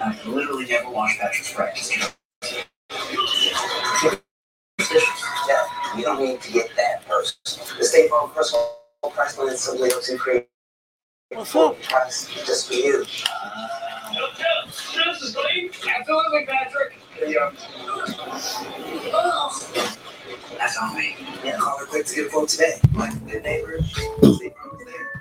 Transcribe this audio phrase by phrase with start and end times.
[0.00, 1.90] I literally never wash Patrick's practice.
[5.48, 7.36] Yeah, you don't need to get that person.
[7.78, 8.70] The State Farm personal
[9.12, 10.46] price line is so little too crazy.
[11.30, 11.80] What's up?
[11.82, 13.04] Price just for you.
[15.88, 16.94] Absolutely, Patrick.
[17.26, 17.52] Yeah.
[17.52, 17.58] you.
[20.58, 21.16] That's on me.
[21.44, 22.78] Yeah, call her quick to get a quote today.
[22.94, 23.78] Like good neighbor.
[23.82, 25.13] State Farm is there.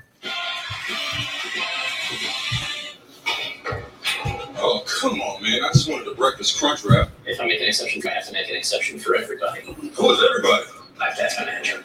[4.85, 5.63] Oh, come on, man.
[5.63, 7.09] I just wanted the breakfast crunch wrap.
[7.25, 9.61] If I make an exception, I have to make an exception for everybody.
[9.61, 10.65] Who is everybody?
[10.97, 11.81] My task manager.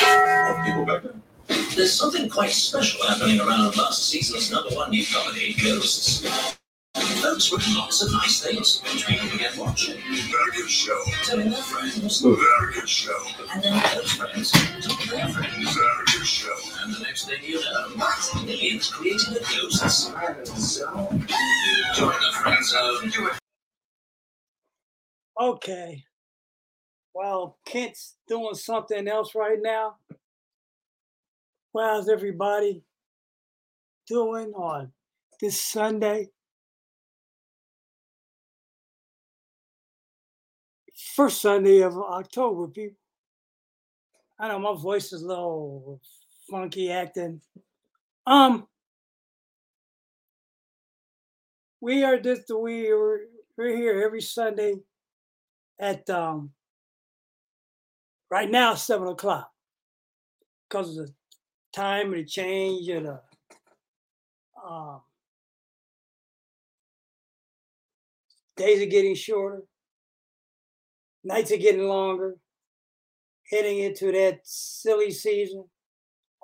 [0.00, 1.14] Oh, people back there?
[1.76, 6.26] There's something quite special happening around last season's number one new comedy, Ghosts.
[7.22, 11.00] Folks with lots of nice things, dreaming to get watching, Very good show.
[11.24, 13.16] telling their friends, Very good show.
[13.52, 15.78] and then those friends tell their friends.
[17.28, 17.60] Creating
[19.34, 20.06] the ghosts.
[21.94, 23.12] Join the friend zone.
[25.38, 26.04] Okay.
[27.12, 29.96] Well, Kent's doing something else right now.
[31.76, 32.82] How's everybody
[34.06, 34.92] doing on
[35.38, 36.30] this Sunday?
[41.14, 42.96] First Sunday of October, people.
[44.40, 46.00] I know my voice is a little
[46.50, 47.40] funky acting.
[48.26, 48.66] Um,
[51.80, 52.92] we are just we
[53.56, 54.76] we're here every Sunday
[55.78, 56.50] at um
[58.30, 59.50] right now seven o'clock.
[60.68, 61.14] Because of the
[61.72, 63.20] time and the change and the
[64.66, 65.00] um
[68.56, 69.62] days are getting shorter.
[71.24, 72.36] Nights are getting longer.
[73.50, 75.64] Heading into that silly season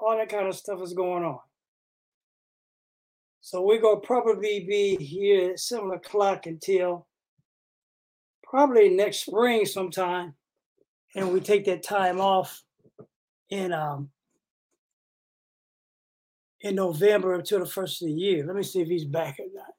[0.05, 1.39] all that kind of stuff is going on.
[3.41, 7.07] So we're to probably be here at seven o'clock until
[8.43, 10.35] probably next spring sometime,
[11.15, 12.63] and we take that time off
[13.51, 14.11] in um
[16.61, 18.47] in November until the first of the year.
[18.47, 19.75] Let me see if he's back or not.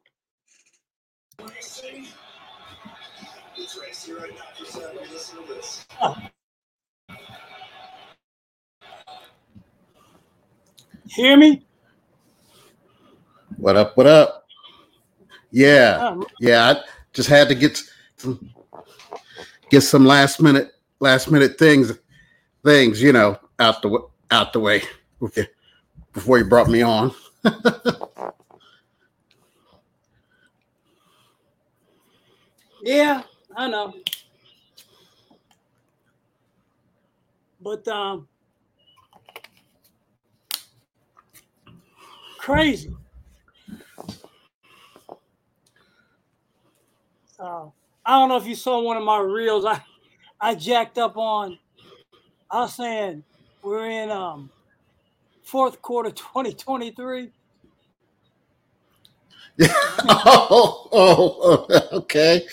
[6.01, 6.15] Oh.
[11.07, 11.65] Hear me?
[13.57, 13.95] What up?
[13.95, 14.47] What up?
[15.51, 16.71] Yeah, Oh, yeah.
[16.71, 16.81] I
[17.13, 17.81] just had to get
[18.17, 18.49] some,
[19.69, 21.93] get some last minute last minute things
[22.63, 24.81] things you know out the out the way
[25.21, 25.47] okay,
[26.13, 27.13] before you brought me on.
[32.85, 33.23] Yeah,
[33.57, 33.95] I know.
[37.59, 38.27] But um
[42.45, 42.95] crazy.
[47.35, 47.73] So
[48.05, 49.65] I don't know if you saw one of my reels.
[49.65, 49.81] I
[50.39, 51.57] I jacked up on
[52.51, 53.23] I was saying
[53.63, 54.51] we're in um
[55.41, 57.31] fourth quarter 2023.
[59.61, 62.45] oh, oh, oh, okay.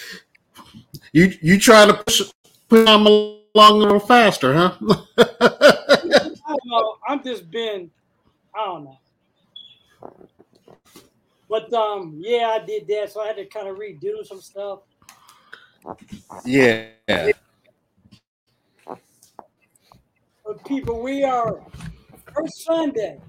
[1.13, 2.23] You you trying to push
[2.67, 4.75] push them along a little faster, huh?
[5.19, 5.99] I
[6.49, 6.97] don't know.
[7.07, 7.91] I'm just been,
[8.55, 8.99] I don't know.
[11.49, 14.81] But um, yeah, I did that, so I had to kind of redo some stuff.
[16.45, 16.87] yeah.
[20.45, 21.61] But people, we are
[22.35, 23.21] first Sunday,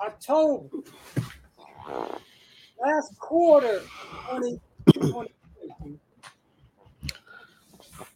[0.00, 0.68] October,
[2.84, 3.80] last quarter,
[4.30, 5.32] 2020.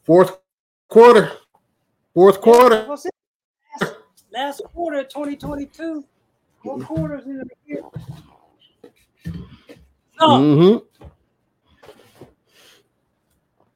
[0.04, 0.38] Fourth
[0.88, 1.32] quarter.
[2.14, 2.86] Fourth quarter.
[2.86, 3.08] Last,
[4.32, 6.04] last quarter, 2022.
[6.66, 7.82] Four quarters in the year.
[10.18, 11.04] So, Mm-hmm.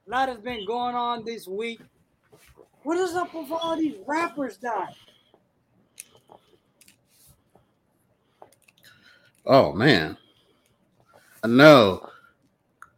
[0.06, 1.80] a lot has been going on this week.
[2.82, 4.94] What is up with all these rappers dying?
[9.46, 10.16] Oh man.
[11.44, 12.08] I know.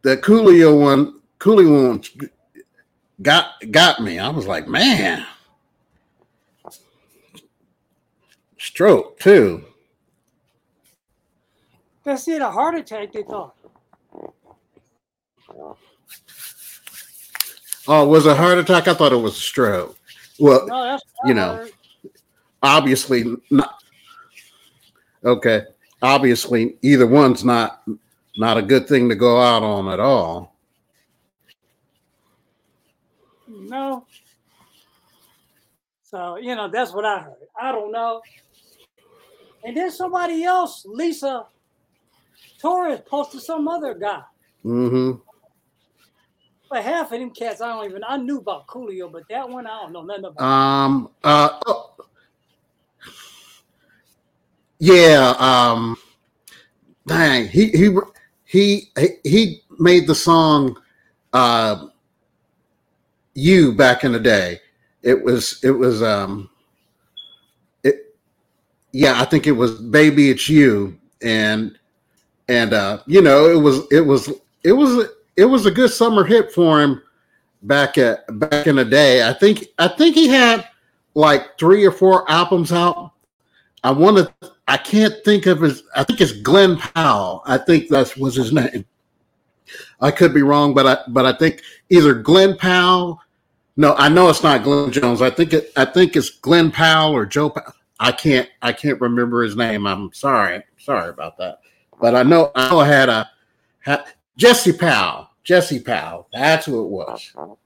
[0.01, 2.03] The Coolio one, Coolio one
[3.21, 4.17] got got me.
[4.19, 5.25] I was like, man.
[8.57, 9.65] Stroke too.
[12.03, 13.55] That's it, a heart attack, they thought.
[17.87, 18.87] Oh, was a heart attack?
[18.87, 19.97] I thought it was a stroke.
[20.39, 21.55] Well, No, that's what I you know.
[21.57, 21.71] heard.
[22.61, 23.75] obviously not.
[25.23, 25.63] Okay,
[26.01, 27.83] obviously either one's not
[28.35, 30.55] not a good thing to go out on at all.
[33.47, 34.05] No.
[36.03, 37.35] So, you know, that's what I heard.
[37.59, 38.21] I don't know.
[39.63, 41.45] And then somebody else, Lisa
[42.63, 44.21] Torres, posted some other guy.
[44.63, 45.19] Mm-hmm.
[46.69, 48.03] But half of them cats, I don't even.
[48.07, 50.41] I knew about Coolio, but that one I don't know nothing about.
[50.41, 51.09] Um.
[51.25, 51.59] Uh.
[51.67, 51.93] oh.
[54.79, 55.35] Yeah.
[55.37, 55.97] Um.
[57.05, 57.49] Dang.
[57.49, 57.89] He he
[58.45, 58.89] he
[59.25, 60.77] he made the song.
[61.33, 61.87] Uh.
[63.35, 64.61] You back in the day.
[65.01, 65.59] It was.
[65.63, 66.01] It was.
[66.01, 66.49] Um.
[67.83, 68.15] It.
[68.93, 71.77] Yeah, I think it was "Baby It's You," and
[72.47, 73.81] and uh, you know, it was.
[73.91, 74.31] It was.
[74.63, 75.09] It was.
[75.35, 77.01] It was a good summer hit for him
[77.63, 79.27] back at back in the day.
[79.27, 80.67] I think I think he had
[81.15, 83.11] like three or four albums out.
[83.83, 84.51] I want to.
[84.67, 85.83] I can't think of his.
[85.95, 87.41] I think it's Glenn Powell.
[87.45, 88.85] I think that was his name.
[89.99, 93.19] I could be wrong, but I but I think either Glenn Powell.
[93.75, 95.21] No, I know it's not Glenn Jones.
[95.21, 95.71] I think it.
[95.75, 97.49] I think it's Glenn Powell or Joe.
[97.49, 97.73] Powell.
[97.99, 98.49] I can't.
[98.61, 99.87] I can't remember his name.
[99.87, 100.63] I'm sorry.
[100.77, 101.59] Sorry about that.
[101.99, 102.51] But I know.
[102.55, 103.29] I know I had a
[103.79, 104.05] had,
[104.37, 105.29] Jesse Powell.
[105.43, 106.27] Jesse Powell.
[106.33, 107.31] That's who it was.
[107.35, 107.57] I don't know.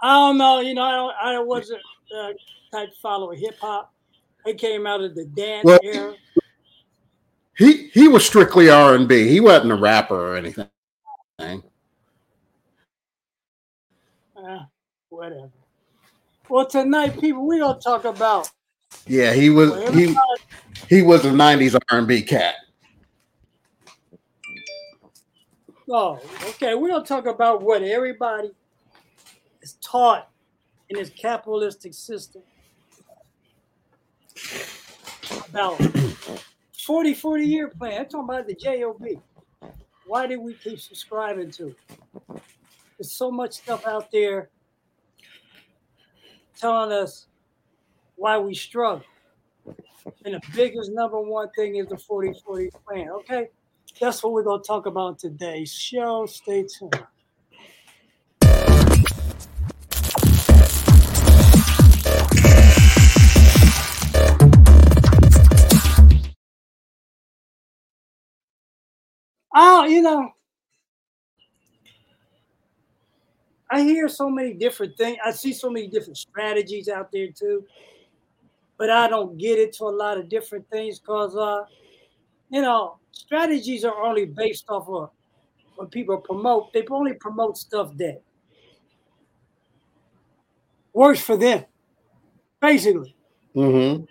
[0.00, 0.60] I don't know.
[0.60, 1.80] You know, I don't, I wasn't
[2.16, 2.32] uh,
[2.72, 3.92] type follower hip hop.
[4.46, 6.14] I came out of the dance Well- era.
[7.58, 9.28] He he was strictly R and B.
[9.28, 10.68] He wasn't a rapper or anything.
[11.38, 11.60] Uh,
[15.10, 15.50] whatever.
[16.48, 18.50] Well, tonight, people, we're gonna talk about.
[19.06, 20.16] Yeah, he was well, he
[20.92, 22.54] he was a '90s R&B cat.
[25.90, 26.20] Oh,
[26.50, 26.74] okay.
[26.74, 28.50] We're gonna talk about what everybody
[29.62, 30.28] is taught
[30.90, 32.42] in this capitalistic system
[35.48, 35.80] about
[36.84, 38.00] 40 40 year plan.
[38.00, 39.22] I'm talking about the JOB.
[40.06, 41.76] Why did we keep subscribing to it?
[42.98, 44.50] There's so much stuff out there
[46.58, 47.28] telling us
[48.16, 49.04] why we struggle.
[50.24, 53.10] And the biggest number one thing is the 40 40 plan.
[53.10, 53.48] Okay.
[54.00, 56.26] That's what we're going to talk about today's show.
[56.26, 57.04] Stay tuned.
[69.54, 70.32] Oh, you know,
[73.70, 75.18] I hear so many different things.
[75.24, 77.64] I see so many different strategies out there too,
[78.82, 81.66] but I don't get into a lot of different things because, uh,
[82.50, 85.10] you know, strategies are only based off of
[85.76, 86.72] when people promote.
[86.72, 88.20] They only promote stuff that
[90.92, 91.64] works for them,
[92.60, 93.14] basically.
[93.54, 94.02] Mm-hmm.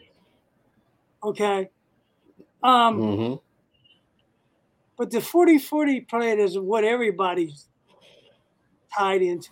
[1.21, 1.69] Okay.
[2.63, 3.35] Um, Mm-hmm.
[4.97, 7.67] But the 40 40 plan is what everybody's
[8.97, 9.49] tied into.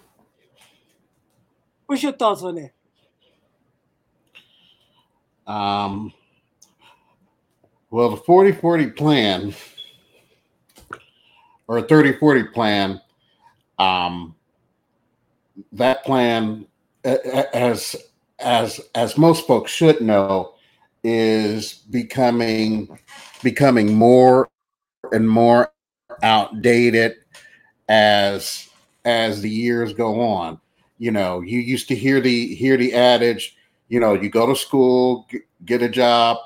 [1.88, 2.71] What's your thoughts on that?
[5.50, 6.13] Um,
[7.89, 9.53] well, the 40 40 plan
[11.68, 13.01] or 30 40 plan,
[13.79, 14.36] um,
[15.72, 16.65] that plan,
[17.03, 17.96] a- a- as
[18.39, 20.53] as as most folks should know,
[21.03, 22.88] is becoming
[23.44, 24.48] becoming more
[25.12, 25.72] and more
[26.22, 27.15] outdated
[27.89, 28.70] as
[29.03, 30.60] as the years go on.
[31.00, 33.58] You know, you used to hear the hear the adage,
[33.89, 35.27] you know, you go to school,
[35.65, 36.38] get a job,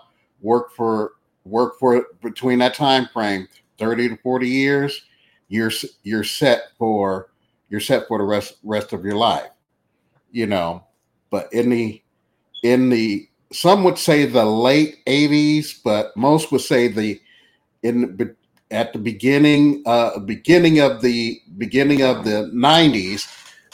[0.41, 1.13] work for
[1.45, 3.47] work for between that time frame,
[3.77, 5.05] 30 to 40 years,
[5.49, 5.71] you're
[6.03, 7.29] you're set for
[7.69, 9.49] you're set for the rest rest of your life.
[10.31, 10.83] You know,
[11.29, 12.01] but in the
[12.63, 17.21] in the some would say the late 80s, but most would say the
[17.83, 18.35] in the
[18.71, 23.27] at the beginning uh beginning of the beginning of the 90s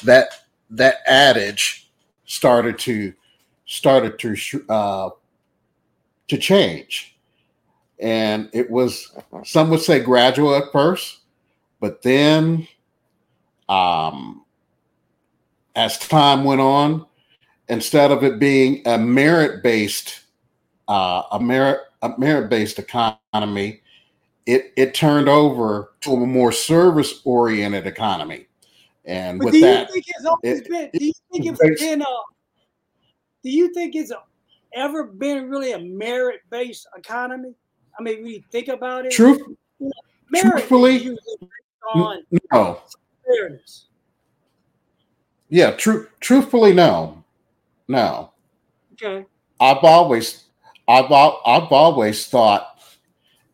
[0.03, 0.27] that
[0.69, 1.89] that adage
[2.25, 3.13] started to
[3.69, 5.09] started to sh- uh
[6.27, 7.15] to change
[7.99, 9.11] and it was
[9.43, 11.19] some would say gradual at first
[11.79, 12.67] but then
[13.69, 14.43] um
[15.75, 17.05] as time went on
[17.69, 20.21] instead of it being a merit based
[20.88, 23.81] uh a merit a merit based economy
[24.47, 28.47] it it turned over to a more service oriented economy
[29.05, 30.89] and But with do you that think it's always it- been?
[30.93, 32.05] Do you think it's based- been a?
[33.43, 34.12] Do you think it's
[34.74, 37.53] ever been really a merit-based economy?
[38.00, 39.41] I mean, when you think about it, truth
[40.29, 41.50] merit truthfully, is usually
[41.96, 42.81] on no
[43.25, 43.88] fairness.
[45.50, 47.24] yeah true truthfully no
[47.88, 48.31] no
[49.01, 49.25] Okay.
[49.60, 50.46] I've always,
[50.88, 52.79] I've, I've always thought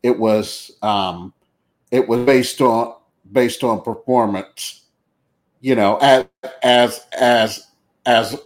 [0.04, 1.34] it was, um,
[1.92, 2.96] it was based on
[3.32, 4.86] based on performance.
[5.62, 6.26] You know, as
[6.62, 7.68] as as
[8.06, 8.40] as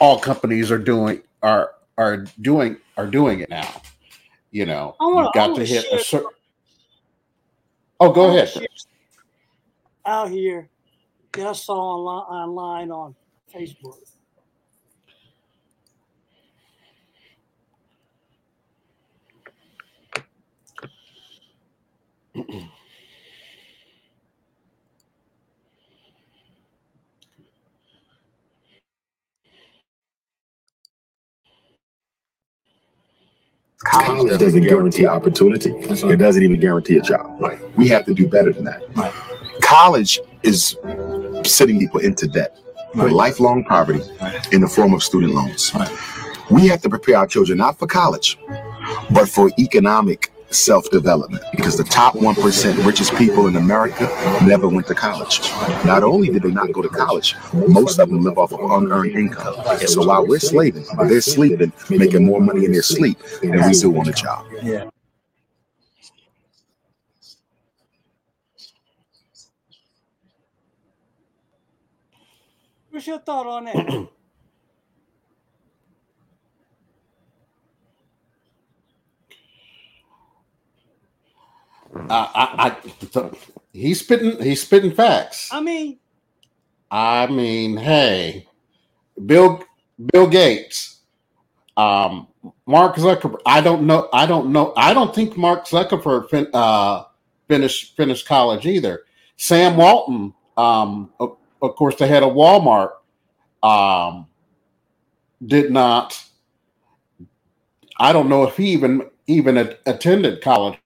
[0.00, 3.82] all companies are doing are are doing are doing it now.
[4.50, 6.30] You know, wanna- you've got wanna hit share- a certain.
[8.00, 8.48] Oh, go ahead.
[8.48, 8.66] share
[10.06, 10.68] Out here
[11.36, 13.14] I saw online, online on
[13.54, 13.98] Facebook.
[33.84, 35.70] College doesn't guarantee opportunity.
[35.70, 37.40] It doesn't even guarantee a job.
[37.40, 37.58] Right.
[37.78, 38.82] We have to do better than that.
[39.62, 40.76] College is
[41.44, 42.58] sending people into debt,
[42.94, 44.02] lifelong poverty
[44.52, 45.72] in the form of student loans.
[46.50, 48.38] We have to prepare our children not for college,
[49.12, 54.04] but for economic self-development because the top 1% richest people in America
[54.44, 55.40] never went to college.
[55.84, 57.36] Not only did they not go to college,
[57.68, 59.54] most of them live off of unearned income.
[59.66, 63.72] And so while we're slaving, they're sleeping, making more money in their sleep than we
[63.72, 64.46] do on the job.
[72.90, 74.08] What's your thought on that?
[81.94, 83.30] I, I, I,
[83.72, 84.40] he's spitting.
[84.42, 85.48] He's spitting facts.
[85.52, 85.98] I mean,
[86.90, 88.46] I mean, hey,
[89.26, 89.64] Bill
[90.12, 91.00] Bill Gates,
[91.76, 92.28] um,
[92.66, 93.40] Mark Zuckerberg.
[93.46, 94.08] I don't know.
[94.12, 94.72] I don't know.
[94.76, 97.04] I don't think Mark Zuckerberg fin, uh,
[97.48, 99.02] finished finished college either.
[99.36, 102.90] Sam Walton, um, of, of course, the head of Walmart,
[103.62, 104.26] um,
[105.44, 106.22] did not.
[107.98, 110.78] I don't know if he even even attended college,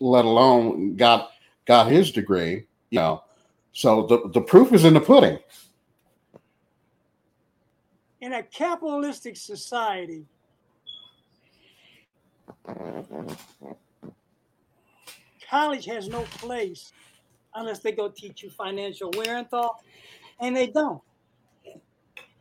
[0.00, 1.30] let alone got
[1.66, 2.66] got his degree.
[2.90, 3.24] You know,
[3.72, 5.38] so the the proof is in the pudding.
[8.22, 10.24] in a capitalistic society,
[15.50, 16.92] college has no place
[17.56, 19.70] unless they go teach you financial Werenthal,
[20.40, 21.02] and they don't.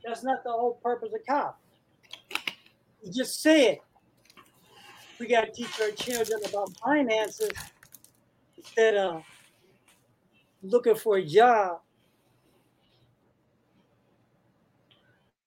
[0.05, 1.55] That's not the whole purpose of college.
[3.03, 3.79] You just said
[5.21, 7.51] we got to teach our children about finances
[8.57, 9.23] instead of
[10.63, 11.79] looking for a job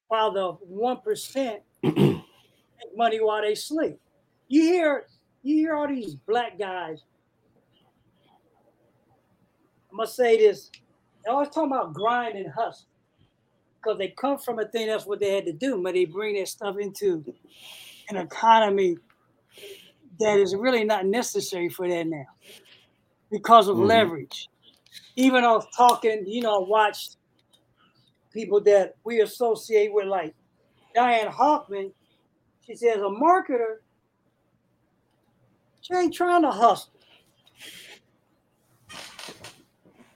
[0.06, 2.22] while the one percent make
[2.94, 3.98] money while they sleep.
[4.46, 5.06] You hear
[5.42, 7.02] you hear all these black guys.
[9.90, 10.70] I must say this.
[11.24, 12.86] They always talking about grind and hustle.
[13.82, 16.36] Because they come from a thing that's what they had to do, but they bring
[16.36, 17.24] that stuff into
[18.08, 18.98] an economy
[20.20, 22.26] that is really not necessary for that now
[23.30, 23.88] because of Mhm.
[23.88, 24.48] leverage.
[25.16, 27.16] Even I was talking, you know, I watched
[28.32, 30.34] people that we associate with, like
[30.94, 31.92] Diane Hoffman.
[32.66, 33.76] She says a marketer,
[35.80, 36.92] she ain't trying to hustle.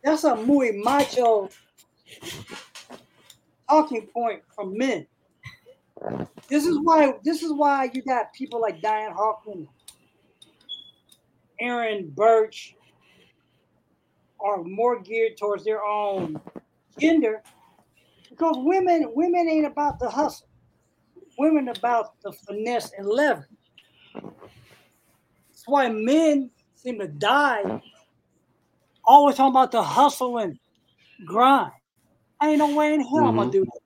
[0.03, 1.49] That's a muy macho
[3.69, 5.07] talking point from men.
[6.49, 9.69] This is why this is why you got people like Diane Hoffman,
[11.61, 12.75] Aaron Birch
[14.41, 16.41] are more geared towards their own
[16.99, 17.43] gender
[18.31, 20.47] because women women ain't about the hustle.
[21.39, 23.49] Women about the finesse and leverage.
[24.15, 27.81] That's why men seem to die
[29.05, 30.59] always talking about the hustle and
[31.25, 31.73] grind.
[32.41, 33.51] I ain't no way in hell I'm gonna mm-hmm.
[33.51, 33.78] do that.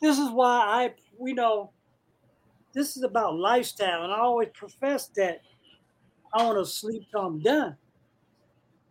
[0.00, 1.70] This is why I we know
[2.72, 5.40] this is about lifestyle, and I always profess that
[6.34, 7.76] I want to sleep till I'm done.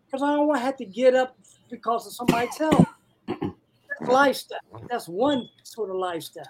[0.06, 1.38] Because I don't want to have to get up
[1.70, 2.86] because of somebody tell me.
[3.28, 4.60] That's lifestyle.
[4.90, 6.44] That's one sort of lifestyle.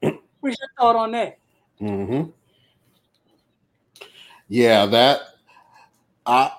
[0.00, 1.38] What's your thought on that?
[1.80, 2.30] Mm-hmm.
[4.48, 5.20] Yeah, that
[6.26, 6.52] I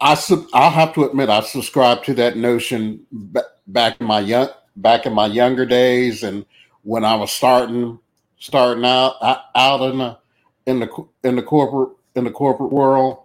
[0.00, 4.20] I sub, I'll have to admit I subscribed to that notion ba- back in my
[4.20, 4.48] young
[4.80, 6.44] back in my younger days and
[6.82, 7.98] when I was starting
[8.38, 9.16] starting out
[9.54, 10.18] out- in the
[10.66, 13.18] in the in the corporate in the corporate world,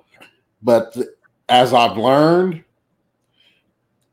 [0.61, 0.95] but
[1.49, 2.63] as I've learned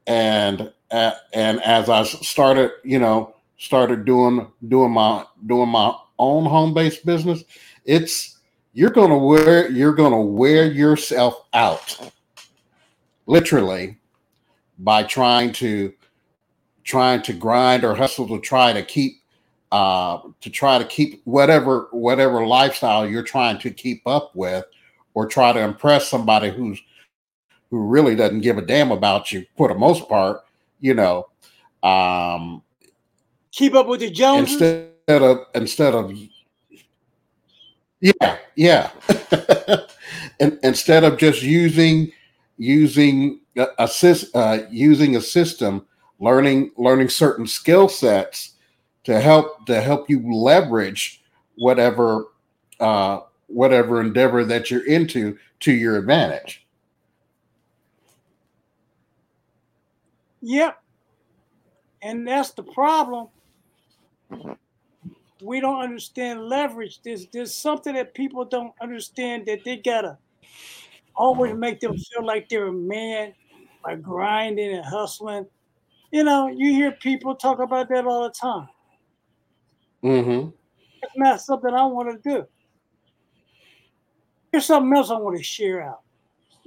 [0.07, 6.75] and and as I started, you know, started doing doing my doing my own home
[6.75, 7.43] based business,
[7.85, 8.39] it's
[8.73, 12.13] you're gonna wear you're gonna wear yourself out,
[13.27, 13.99] literally,
[14.79, 15.93] by trying to
[16.85, 19.23] trying to grind or hustle to try to keep
[19.71, 24.65] uh, to try to keep whatever whatever lifestyle you're trying to keep up with,
[25.15, 26.81] or try to impress somebody who's
[27.71, 30.43] who really doesn't give a damn about you for the most part,
[30.81, 31.29] you know.
[31.83, 32.63] Um,
[33.51, 34.61] Keep up with the Joneses.
[34.61, 36.13] instead of instead of
[38.01, 38.91] yeah yeah
[40.41, 42.13] and instead of just using
[42.59, 45.87] using a, a uh, using a system
[46.23, 48.55] learning learning certain skill sets
[49.05, 51.23] to help to help you leverage
[51.57, 52.29] whatever
[52.81, 56.63] uh, whatever endeavor that you're into to your advantage
[60.43, 60.77] Yep.
[62.03, 63.29] And that's the problem.
[65.41, 67.01] We don't understand leverage.
[67.03, 70.19] There's there's something that people don't understand that they gotta
[71.15, 73.35] always make them feel like they're a man
[73.85, 75.47] by grinding and hustling.
[76.13, 78.69] You know, you hear people talk about that all the time.
[80.05, 80.51] mm-hmm.
[81.03, 82.47] It's not something I want to do.
[84.53, 86.03] Here's something else I want to share out.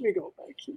[0.00, 0.74] me go back here.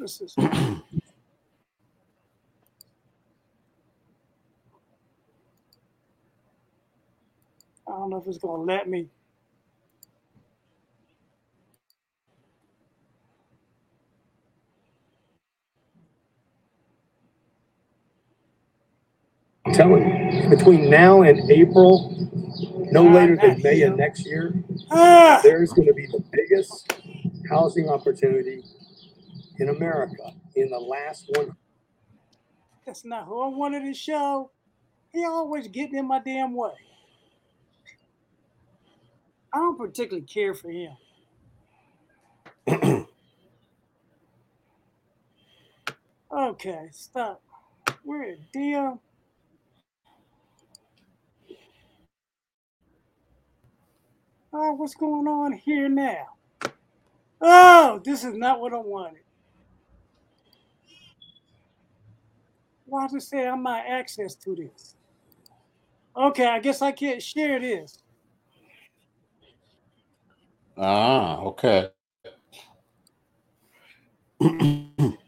[0.00, 0.42] Is I
[7.86, 9.08] don't know if it's gonna let me.
[19.66, 22.14] I'm telling you, between now and April,
[22.90, 24.54] no Ah, later than May of next year,
[24.90, 25.40] Ah!
[25.42, 26.92] there's going to be the biggest
[27.48, 28.62] housing opportunity
[29.58, 31.56] in America in the last one.
[32.86, 34.50] That's not who I wanted to show.
[35.12, 36.72] He always getting in my damn way.
[39.52, 40.96] I don't particularly care for him.
[46.32, 47.42] okay, stop.
[48.02, 49.00] Where the damn?
[54.52, 56.28] Oh, what's going on here now?
[57.40, 59.22] Oh, this is not what I wanted.
[62.92, 64.96] Why does it say I might access to this?
[66.14, 67.98] Okay, I guess I can't share this.
[70.76, 71.88] ah okay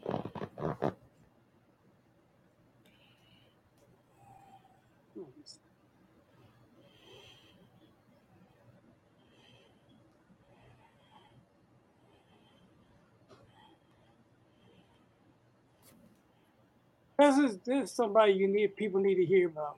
[17.25, 19.77] This is this is somebody you need people need to hear about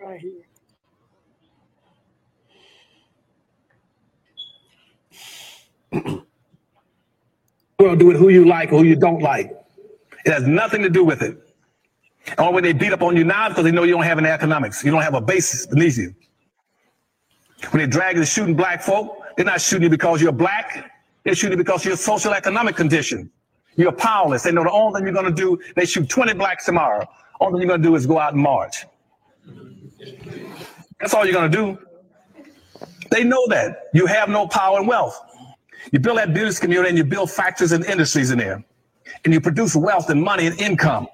[0.00, 0.46] right here.
[7.80, 9.50] You're do it who you like or who you don't like.
[10.24, 11.36] It has nothing to do with it.
[12.38, 14.28] Or when they beat up on you now because they know you don't have any
[14.28, 14.84] economics.
[14.84, 16.14] You don't have a basis beneath you.
[17.70, 20.92] When they drag to shooting black folk, they're not shooting you because you're black.
[21.24, 23.32] They're shooting you because of your social economic condition.
[23.76, 24.42] You're powerless.
[24.42, 27.06] They know the only thing you're gonna do, they shoot 20 blacks tomorrow.
[27.40, 28.86] Only thing you're gonna do is go out and march.
[31.00, 31.78] That's all you're gonna do.
[33.10, 33.88] They know that.
[33.94, 35.20] You have no power and wealth.
[35.92, 38.64] You build that business community and you build factories and industries in there.
[39.24, 41.06] And you produce wealth and money and income.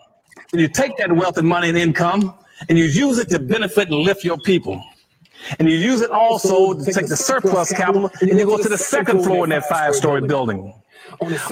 [0.53, 2.35] And you take that wealth and money and income
[2.69, 4.83] and you use it to benefit and lift your people.
[5.59, 8.79] And you use it also to take the surplus capital and you go to the
[8.79, 10.73] second floor in that five story building.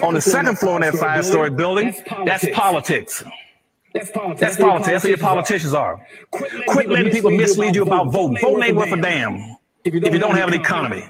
[0.02, 3.22] On the second floor in that five story building, that's politics.
[3.92, 4.40] That's politics.
[4.40, 4.86] That's politics.
[4.88, 6.06] That's what your politicians are.
[6.30, 8.38] Quit letting people mislead you about voting.
[8.40, 11.08] Voting ain't worth a damn if you don't have an economy.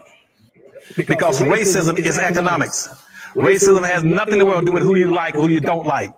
[0.97, 2.89] Because racism is economics.
[3.35, 6.13] Racism has nothing to do with who you like who you don't like.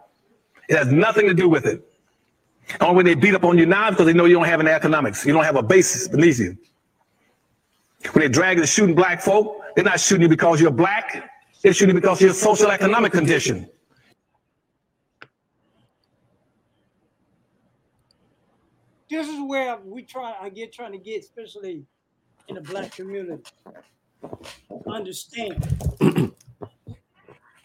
[0.69, 1.87] It has nothing to do with it.
[2.81, 4.69] Only when they beat up on you now because they know you don't have an
[4.69, 5.27] economics.
[5.27, 6.57] You don't have a basis beneath you.
[8.13, 11.31] When they drag you to shooting black folk, they're not shooting you because you're black.
[11.63, 13.69] They're shooting you because of your social economic condition.
[19.09, 21.85] This is where we try I get trying to get, especially
[22.49, 23.43] in the black community.
[24.87, 26.35] Understand.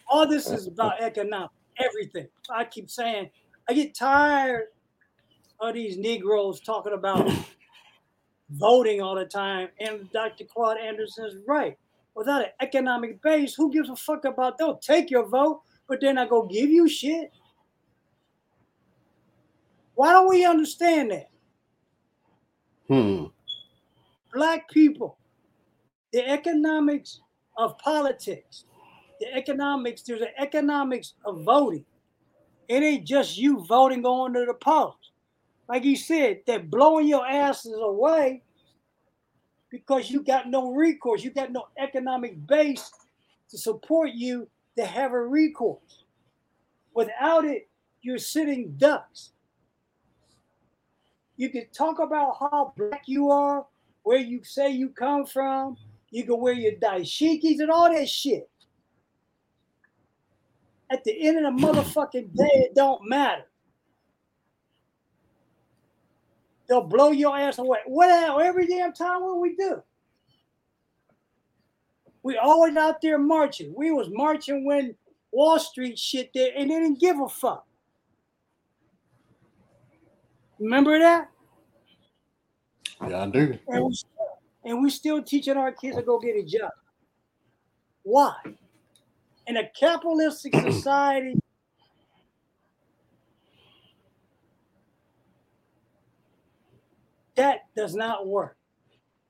[0.09, 2.27] All this is about economic, everything.
[2.53, 3.29] I keep saying
[3.67, 4.65] I get tired
[5.59, 7.29] of these Negroes talking about
[8.51, 9.69] voting all the time.
[9.79, 10.45] And Dr.
[10.45, 11.77] Claude Anderson is right.
[12.17, 16.17] Without an economic base, who gives a fuck about they'll take your vote, but then
[16.17, 17.31] I go give you shit.
[19.93, 21.29] Why don't we understand that?
[22.87, 23.25] hmm
[24.33, 25.19] Black people,
[26.11, 27.21] the economics
[27.55, 28.65] of politics,
[29.19, 31.85] the economics, there's an economics of voting.
[32.67, 34.95] It ain't just you voting going to the polls.
[35.69, 38.41] Like you said, they're blowing your asses away
[39.69, 41.23] because you got no recourse.
[41.23, 42.91] You got no economic base
[43.49, 46.03] to support you to have a recourse.
[46.93, 47.67] Without it,
[48.01, 49.31] you're sitting ducks.
[51.35, 53.65] You can talk about how black you are,
[54.03, 55.77] where you say you come from.
[56.09, 58.49] You can wear your dashikis and all that shit.
[60.89, 63.45] At the end of the motherfucking day, it don't matter.
[66.67, 67.79] They'll blow your ass away.
[67.85, 68.09] What?
[68.41, 69.81] Every damn time what we do.
[72.23, 73.73] We always out there marching.
[73.75, 74.95] We was marching when
[75.31, 77.65] Wall Street shit there and they didn't give a fuck.
[80.59, 81.29] Remember that?
[83.07, 83.57] Yeah, I do.
[83.67, 83.95] And we,
[84.65, 86.71] and we still teaching our kids to go get a job.
[88.03, 88.33] Why?
[89.45, 91.39] In a capitalistic society,
[97.37, 98.57] that does not work.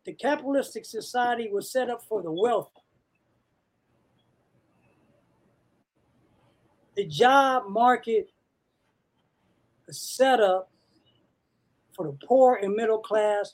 [0.05, 2.71] The capitalistic society was set up for the wealthy.
[6.95, 8.31] The job market
[9.87, 10.71] is set up
[11.95, 13.53] for the poor and middle class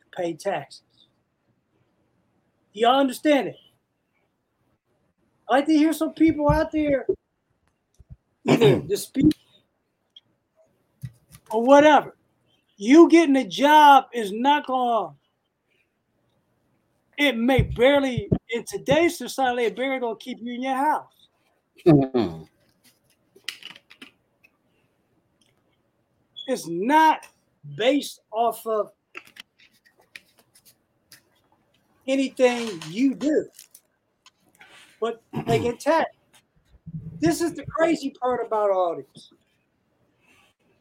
[0.00, 0.82] to pay taxes.
[2.72, 3.56] Do y'all understand it?
[5.48, 7.06] I like to hear some people out there
[8.48, 9.34] either dispute
[11.50, 12.15] or whatever.
[12.76, 15.14] You getting a job is not gonna.
[17.18, 21.28] It may barely in today's society, it barely gonna keep you in your house.
[21.86, 22.48] Mhm.
[26.46, 27.26] It's not
[27.76, 28.92] based off of
[32.06, 33.48] anything you do,
[35.00, 36.14] but they get taxed.
[37.18, 39.32] This is the crazy part about all this.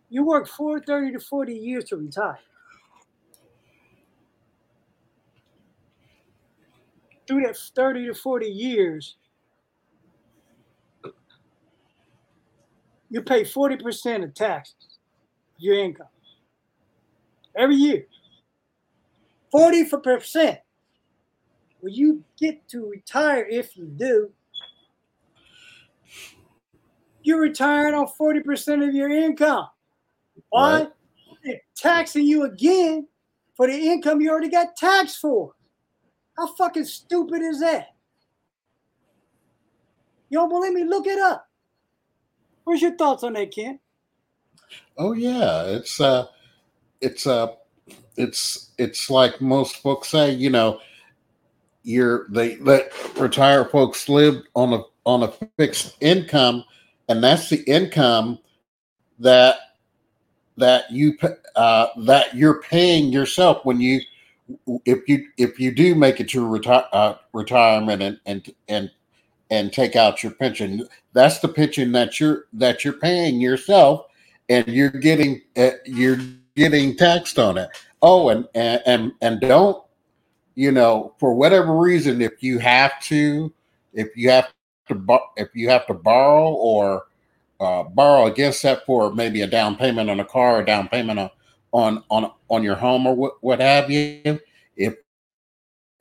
[0.10, 2.40] You work 4, 30 to 40 years to retire.
[7.28, 9.16] Through that 30 to 40 years,
[13.10, 15.00] you pay 40% of taxes,
[15.58, 16.08] your income.
[17.56, 18.06] Every year.
[19.54, 20.60] 40%.
[21.80, 24.32] When you get to retire, if you do,
[27.24, 29.68] you're retiring on 40% of your income.
[30.50, 30.80] Why?
[30.80, 30.92] Right.
[31.44, 33.08] They're taxing you again
[33.56, 35.54] for the income you already got taxed for.
[36.38, 37.96] How fucking stupid is that?
[40.30, 40.84] You don't believe me?
[40.84, 41.48] Look it up.
[42.64, 43.80] What's your thoughts on that, Ken?
[44.98, 46.26] Oh yeah, it's uh,
[47.00, 47.54] it's uh,
[48.18, 50.32] it's it's like most folks say.
[50.32, 50.80] You know,
[51.84, 56.64] you're they let retired folks live on a on a fixed income,
[57.08, 58.40] and that's the income
[59.20, 59.58] that
[60.58, 61.18] that you
[61.56, 64.02] uh, that you're paying yourself when you
[64.86, 68.92] if you if you do make it to uh, retirement and and and
[69.52, 74.06] and take out your pension that's the pension that you're that you're paying yourself
[74.50, 76.20] and you're getting uh, you're
[76.56, 77.70] getting taxed on it.
[78.02, 79.84] Oh and and and, and don't
[80.56, 83.52] you know for whatever reason if you have to
[83.94, 84.54] if you have
[84.90, 87.08] to if you have to borrow or
[87.60, 91.20] uh, borrow against that for maybe a down payment on a car, a down payment
[91.20, 91.30] on
[91.72, 94.40] on on, on your home or what, what have you.
[94.76, 94.96] If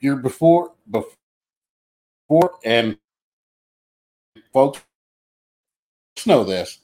[0.01, 2.97] you're before before and
[4.53, 4.81] folks
[6.27, 6.79] know this,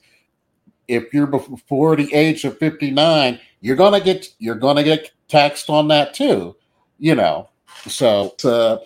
[0.87, 5.87] if you're before the age of 59, you're gonna get you're gonna get taxed on
[5.89, 6.55] that too.
[6.99, 7.49] You know,
[7.87, 8.77] so uh,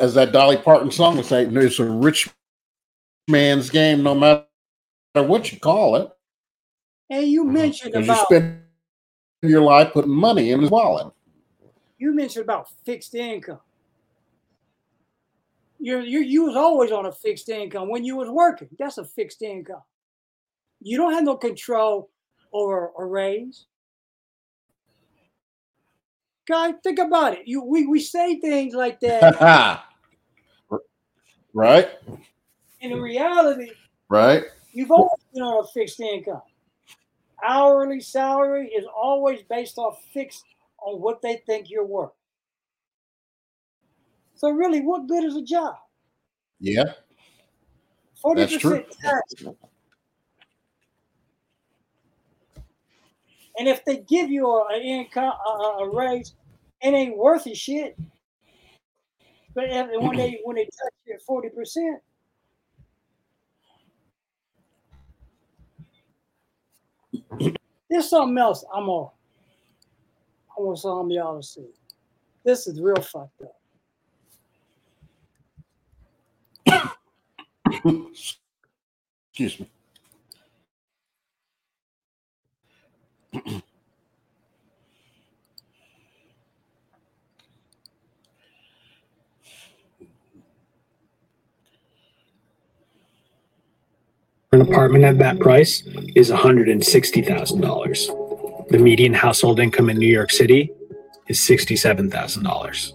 [0.00, 2.28] as that Dolly Parton song would say, it's a rich
[3.28, 4.44] man's game, no matter
[5.22, 6.10] what you call it.
[7.10, 7.52] And you mm-hmm.
[7.52, 8.62] mentioned Because you about spend
[9.42, 11.12] your life putting money in his wallet.
[11.98, 13.60] you mentioned about fixed income.
[15.78, 18.68] You you you was always on a fixed income when you was working.
[18.78, 19.82] That's a fixed income.
[20.80, 22.10] You don't have no control
[22.52, 23.66] over a raise.
[26.46, 27.42] Guys, think about it.
[27.44, 29.84] You we, we say things like that,
[31.52, 31.90] right?
[32.80, 33.70] and in reality,
[34.08, 34.44] Right?
[34.74, 36.42] You've always been on a fixed income.
[37.42, 40.44] Hourly salary is always based off fixed
[40.84, 42.12] on what they think you're worth.
[44.34, 45.76] So really, what good is a job?
[46.60, 46.92] Yeah.
[48.24, 48.84] 40% That's true.
[49.00, 49.34] tax.
[53.56, 56.34] And if they give you a, an income a, a raise,
[56.82, 57.96] it ain't worth a shit.
[59.54, 62.02] But when they when they touch you at forty percent,
[67.90, 69.10] There's something else I'm on.
[70.56, 71.66] I want some y'all to see.
[72.44, 73.56] This is real fucked up.
[79.30, 79.70] Excuse me.
[94.68, 95.82] Apartment at that price
[96.14, 98.68] is $160,000.
[98.70, 100.70] The median household income in New York City
[101.28, 102.92] is $67,000.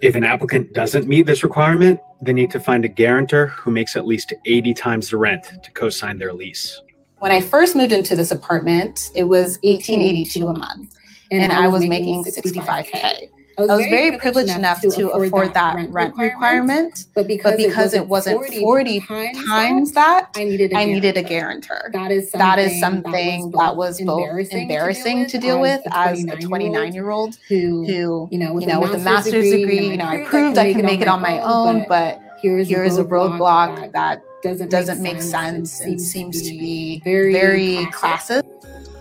[0.00, 3.96] If an applicant doesn't meet this requirement, they need to find a guarantor who makes
[3.96, 6.80] at least 80 times the rent to co-sign their lease.
[7.18, 10.94] When I first moved into this apartment, it was 1882 a month
[11.30, 13.30] and I was making 65k.
[13.58, 19.00] I was very privileged enough to afford that rent requirement, but because it wasn't 40
[19.46, 21.90] times that, I needed a guarantor.
[21.92, 24.20] That is that is something that was both
[24.52, 28.98] embarrassing to deal with as a 29 year old who, who, you know, with a
[28.98, 32.58] master's degree, you know, I proved I could make it on my own, but here
[32.58, 38.42] is a roadblock that doesn't make sense and seems to be very classist.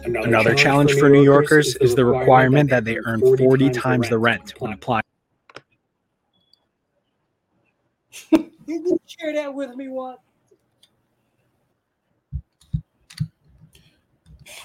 [0.05, 4.53] Another, challenge, for New Yorkers is the requirement that they earn 40 times the rent
[4.59, 5.03] when applying.
[8.31, 10.19] Did you share that with me once?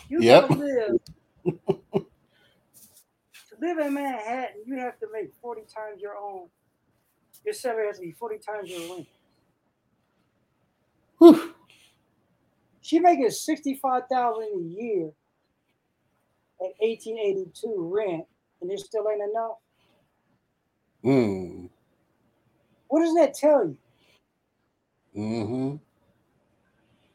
[0.09, 0.49] You Yep.
[0.49, 1.01] gotta live.
[1.45, 6.49] to live in Manhattan, you have to make 40 times your own.
[7.45, 9.09] Your salary has to be 40 times your rent.
[11.19, 11.55] Whew.
[12.81, 15.13] She making 65,000 a year
[16.61, 18.25] at 1882 rent,
[18.61, 19.59] and it still ain't enough.
[21.05, 21.69] Mm.
[22.89, 23.77] What does that tell you?
[25.17, 25.77] Mm-hmm.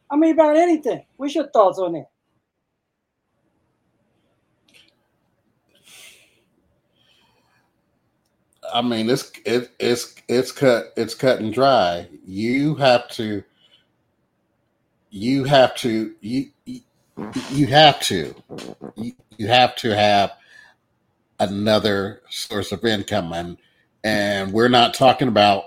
[0.09, 1.03] I mean, about anything.
[1.17, 2.09] What's your thoughts on that?
[8.73, 12.07] I mean, it's it, it's it's cut it's cut and dry.
[12.25, 13.43] You have to
[15.09, 16.81] you have to you you,
[17.51, 18.35] you have to
[18.95, 20.33] you, you have to have
[21.39, 23.57] another source of income and
[24.03, 25.65] and we're not talking about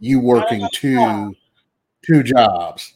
[0.00, 1.34] you working two
[2.04, 2.94] two jobs.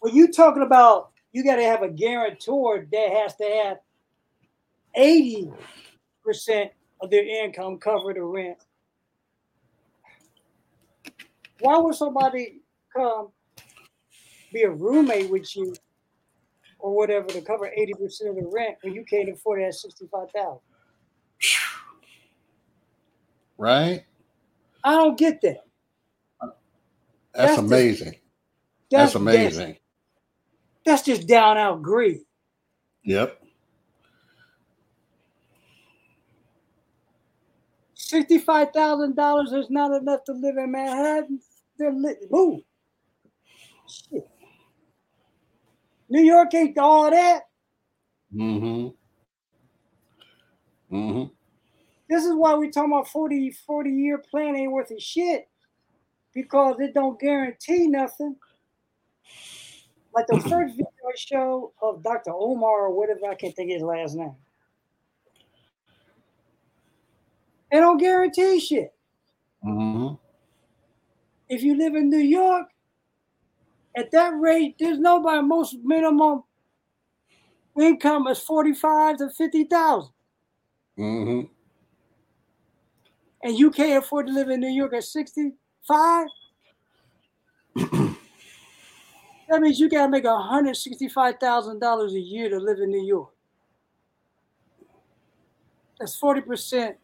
[0.00, 3.78] When you talking about you got to have a guarantor that has to have
[4.96, 5.52] 80%
[7.00, 8.58] of their income cover the rent.
[11.60, 12.60] Why would somebody
[12.94, 13.28] come
[14.52, 15.74] be a roommate with you
[16.78, 20.60] or whatever to cover 80% of the rent when you can't afford that 65000
[23.58, 24.04] Right?
[24.84, 25.58] I don't get that.
[27.34, 28.16] That's, That's amazing.
[28.90, 29.76] That's That's amazing.
[30.86, 32.20] That's just down out greed.
[33.04, 33.40] Yep.
[37.94, 41.40] Sixty-five thousand dollars is not enough to live in Manhattan.
[41.78, 42.62] Then li- move.
[43.88, 44.28] Shit.
[46.08, 47.42] New York ain't all that.
[48.34, 48.88] Mm-hmm.
[50.94, 51.32] Mm-hmm.
[52.08, 55.48] This is why we talking about 40, 40 year plan ain't worth a shit.
[56.34, 58.36] Because it don't guarantee nothing.
[60.14, 62.32] Like the first video show of Dr.
[62.32, 64.34] Omar or whatever, I can't think of his last name.
[67.70, 68.94] It don't guarantee shit.
[69.64, 70.14] Mm-hmm.
[71.48, 72.68] if you live in New York,
[73.98, 75.42] at that rate, there's nobody.
[75.42, 76.44] Most minimum
[77.80, 80.12] income is forty-five to fifty thousand,
[80.98, 81.46] Mm-hmm.
[83.42, 86.26] and you can't afford to live in New York at sixty-five.
[87.76, 88.16] that
[89.60, 93.30] means you gotta make hundred sixty-five thousand dollars a year to live in New York.
[95.98, 96.96] That's forty percent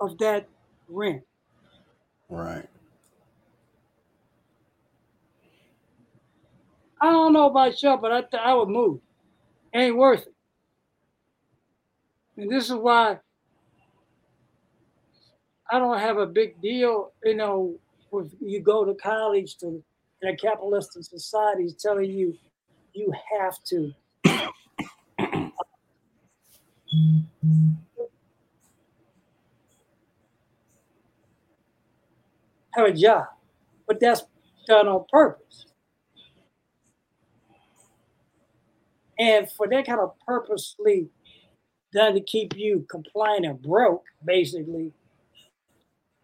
[0.00, 0.48] of that
[0.88, 1.22] rent.
[2.28, 2.68] Right.
[7.00, 9.00] I don't know about y'all, but I th- I would move.
[9.74, 10.34] Ain't worth it.
[12.36, 13.18] And this is why
[15.70, 17.76] I don't have a big deal, you know,
[18.12, 19.82] if you go to college to
[20.22, 22.34] in a capitalistic society is telling you
[22.94, 23.92] you have to
[32.74, 33.26] have a job.
[33.88, 34.24] But that's
[34.68, 35.66] done on purpose.
[39.18, 41.08] And for that kind of purposely
[41.92, 44.92] done to keep you compliant and broke, basically,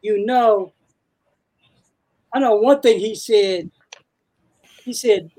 [0.02, 0.72] you know,
[2.32, 3.70] I know one thing he said
[4.84, 5.30] he said,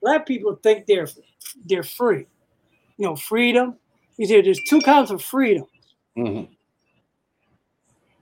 [0.00, 1.08] black people think they're
[1.66, 2.26] they're free.
[2.96, 3.76] You know, freedom.
[4.16, 5.66] He said there's two kinds of freedom.
[6.16, 6.48] Mhm.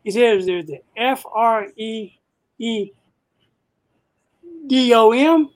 [0.03, 2.13] He says there's the F R E
[2.59, 2.91] E
[4.67, 5.51] D O M,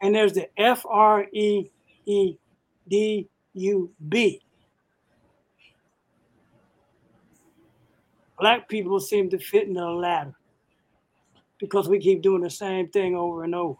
[0.00, 1.70] and there's the F R E
[2.06, 2.36] E
[2.88, 4.40] D U B.
[8.38, 10.34] Black people seem to fit in the latter
[11.58, 13.78] because we keep doing the same thing over and over,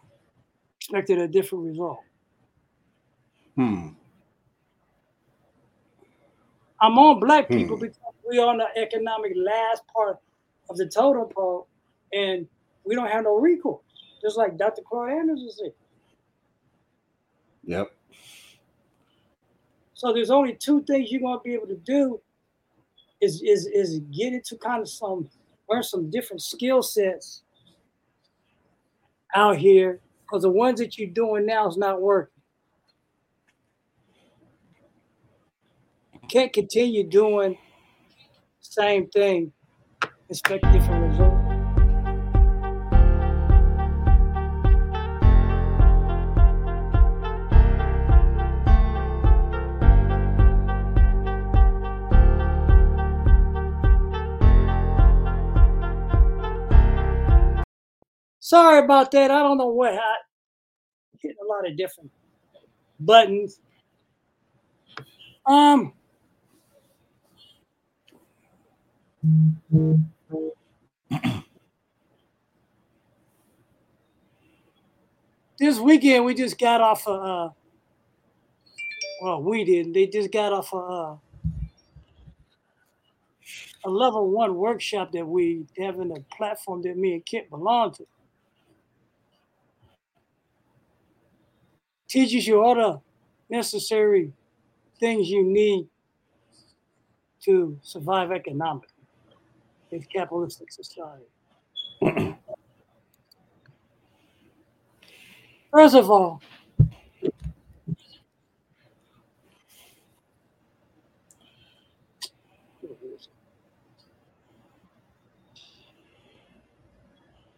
[0.79, 1.99] expecting a different result.
[3.55, 3.89] Hmm.
[6.81, 7.83] I'm on black people Hmm.
[7.83, 10.17] because we're on the economic last part
[10.69, 11.67] of the totem pole,
[12.13, 12.47] and
[12.83, 13.81] we don't have no recourse.
[14.21, 14.81] Just like Dr.
[14.81, 15.73] Claude Anderson said.
[17.69, 17.91] Yep.
[19.93, 22.19] So there's only two things you're gonna be able to do
[23.21, 25.29] is is is get into kind of some
[25.69, 27.43] learn some different skill sets
[29.35, 32.41] out here because the ones that you're doing now is not working.
[36.13, 37.55] You can't continue doing
[38.61, 39.53] same thing,
[40.27, 41.28] expect different results.
[58.49, 59.29] Sorry about that.
[59.29, 60.15] I don't know what I
[61.19, 62.09] hitting a lot of different
[62.99, 63.59] buttons.
[65.45, 65.93] Um
[75.59, 77.53] this weekend we just got off of uh
[79.21, 81.15] well we didn't they just got off of uh
[83.85, 87.93] a level one workshop that we have in a platform that me and Kent belong
[87.93, 88.07] to.
[92.09, 92.99] Teaches you all the
[93.49, 94.33] necessary
[94.99, 95.87] things you need
[97.45, 98.89] to survive economically
[99.91, 101.25] in capitalistic society.
[105.71, 106.41] First of all,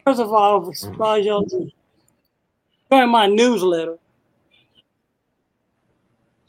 [0.04, 0.76] First of all, I would
[1.24, 1.70] y'all to
[2.89, 3.97] my newsletter.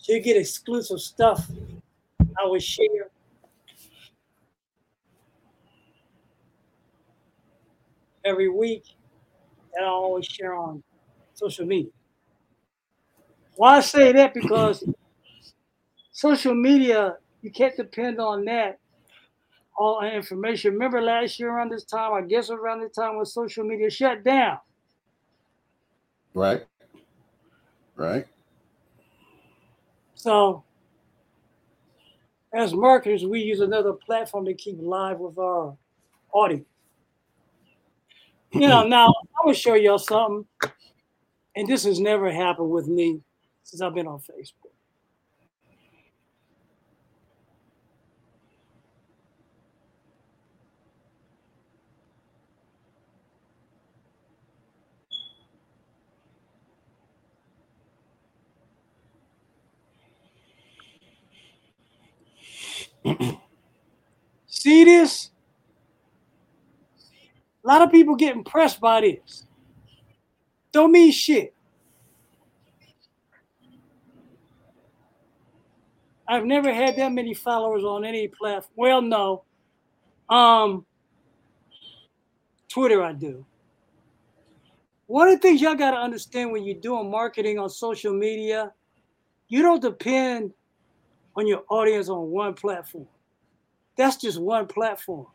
[0.02, 1.48] So you get exclusive stuff
[2.20, 3.08] I will share.
[8.24, 8.84] Every week,
[9.74, 10.82] and I always share on
[11.34, 11.90] social media.
[13.56, 14.34] Why I say that?
[14.34, 14.84] Because
[16.12, 18.78] social media, you can't depend on that
[19.76, 20.72] all information.
[20.74, 24.22] Remember last year around this time, I guess around the time when social media shut
[24.22, 24.58] down.
[26.34, 26.64] Right.
[27.96, 28.26] Right.
[30.22, 30.62] So
[32.52, 35.76] as marketers, we use another platform to keep live with our
[36.32, 36.64] audience.
[38.52, 40.46] You know, now I will show y'all something,
[41.56, 43.20] and this has never happened with me
[43.64, 44.61] since I've been on Facebook.
[64.46, 65.30] See this?
[67.64, 69.46] A lot of people get impressed by this.
[70.72, 71.54] Don't mean shit.
[76.26, 78.72] I've never had that many followers on any platform.
[78.76, 79.44] Well, no.
[80.28, 80.86] Um
[82.68, 83.44] Twitter I do.
[85.06, 88.72] One of the things y'all gotta understand when you're doing marketing on social media,
[89.48, 90.54] you don't depend
[91.36, 93.06] on your audience on one platform.
[93.96, 95.26] That's just one platform.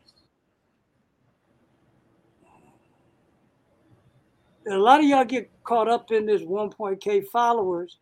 [4.66, 7.98] And a lot of y'all get caught up in this 1.k followers,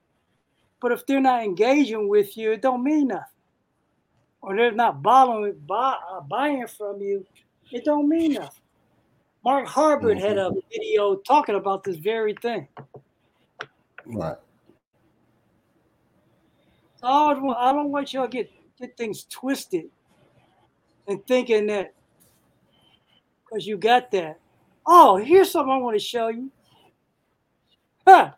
[0.81, 3.23] but if they're not engaging with you, it don't mean nothing.
[4.43, 7.25] Or they're not following, buy, uh, buying from you,
[7.71, 8.63] it don't mean nothing.
[9.45, 12.67] Mark Harbert had a video talking about this very thing.
[14.05, 14.37] Right.
[17.01, 19.87] So I, always want- I don't want y'all get get things twisted
[21.09, 21.95] and thinking that
[23.45, 24.39] because you got that.
[24.87, 26.51] Oh, here's something I want to show you.
[28.07, 28.33] Huh.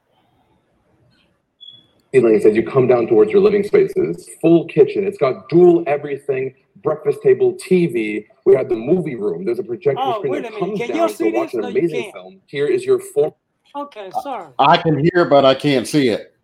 [2.15, 4.31] ceilings as you come down towards your living spaces.
[4.41, 5.07] Full kitchen.
[5.07, 8.25] It's got dual everything, breakfast table TV.
[8.47, 9.45] We have the movie room.
[9.45, 11.53] There's a projector Oh, screen wait that a comes Can down y'all to see watch
[11.55, 12.41] an No, amazing film.
[12.47, 13.35] Here is your form.
[13.77, 14.53] Okay, sorry.
[14.59, 16.35] I can hear, but I can't see it.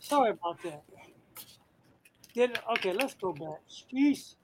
[0.00, 0.82] Sorry about that.
[2.34, 3.60] Did okay, let's go back.
[3.92, 4.36] Jeez.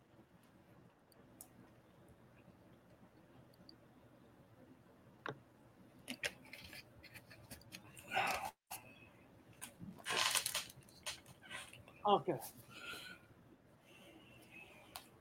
[12.06, 12.34] Okay.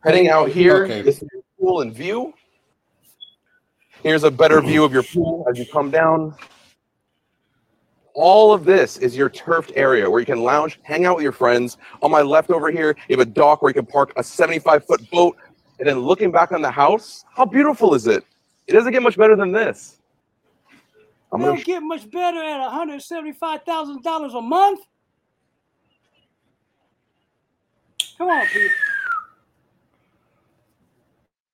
[0.04, 1.02] Heading out here, Okay.
[1.02, 2.34] this is your pool and view.
[4.04, 6.34] Here's a better view of your pool as you come down.
[8.18, 11.32] All of this is your turfed area where you can lounge, hang out with your
[11.32, 11.78] friends.
[12.02, 14.88] On my left over here, you have a dock where you can park a 75
[14.88, 15.38] foot boat.
[15.78, 18.24] And then looking back on the house, how beautiful is it?
[18.66, 20.00] It doesn't get much better than this.
[21.32, 24.80] I'm It don't get much better at $175,000 a month.
[28.18, 28.70] Come on, people.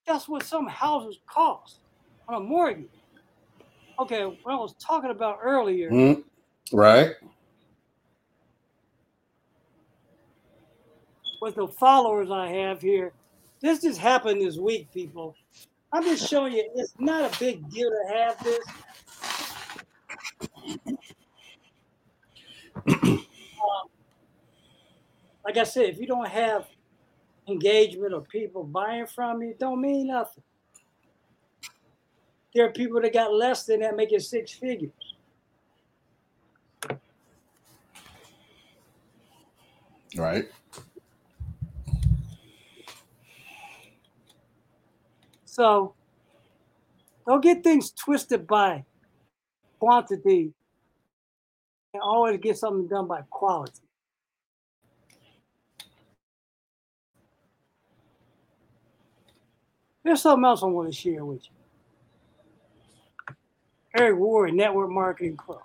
[0.07, 1.79] That's what some houses cost
[2.29, 2.87] on a mortgage.
[3.99, 6.23] Okay, what I was talking about earlier Mm,
[6.71, 7.15] right.
[11.43, 13.11] with the followers I have here,
[13.59, 15.35] this just happened this week, people.
[15.91, 18.59] I'm just showing you it's not a big deal to have this.
[22.87, 23.89] Um,
[25.45, 26.67] like I said, if you don't have
[27.47, 30.43] engagement or people buying from you, it don't mean nothing.
[32.55, 34.91] There are people that got less than that making six figures.
[40.15, 40.45] Right.
[45.45, 45.93] So
[47.27, 48.83] don't get things twisted by
[49.79, 50.51] quantity
[51.93, 53.73] and always get something done by quality.
[60.03, 61.51] There's something else I want to share with you.
[63.95, 65.59] Eric Worre, Network Marketing Pro.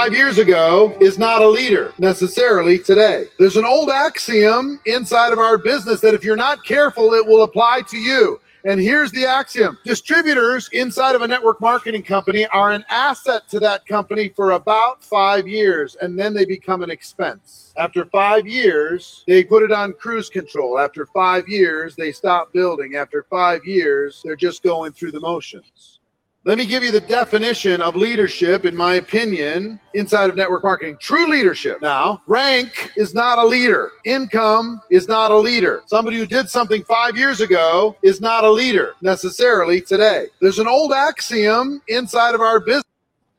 [0.00, 3.26] Five years ago is not a leader necessarily today.
[3.38, 7.42] There's an old axiom inside of our business that if you're not careful, it will
[7.42, 8.40] apply to you.
[8.64, 13.60] And here's the axiom distributors inside of a network marketing company are an asset to
[13.60, 17.74] that company for about five years, and then they become an expense.
[17.76, 20.78] After five years, they put it on cruise control.
[20.78, 22.96] After five years, they stop building.
[22.96, 25.99] After five years, they're just going through the motions.
[26.44, 30.96] Let me give you the definition of leadership, in my opinion, inside of network marketing.
[30.98, 31.82] True leadership.
[31.82, 33.90] Now, rank is not a leader.
[34.06, 35.82] Income is not a leader.
[35.84, 40.28] Somebody who did something five years ago is not a leader necessarily today.
[40.40, 42.84] There's an old axiom inside of our business.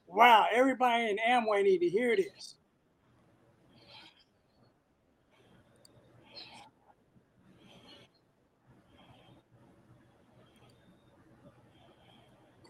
[0.05, 2.53] Wow, everybody in Amway need to hear this.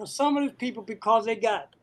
[0.02, 1.76] Because some of these people, because they got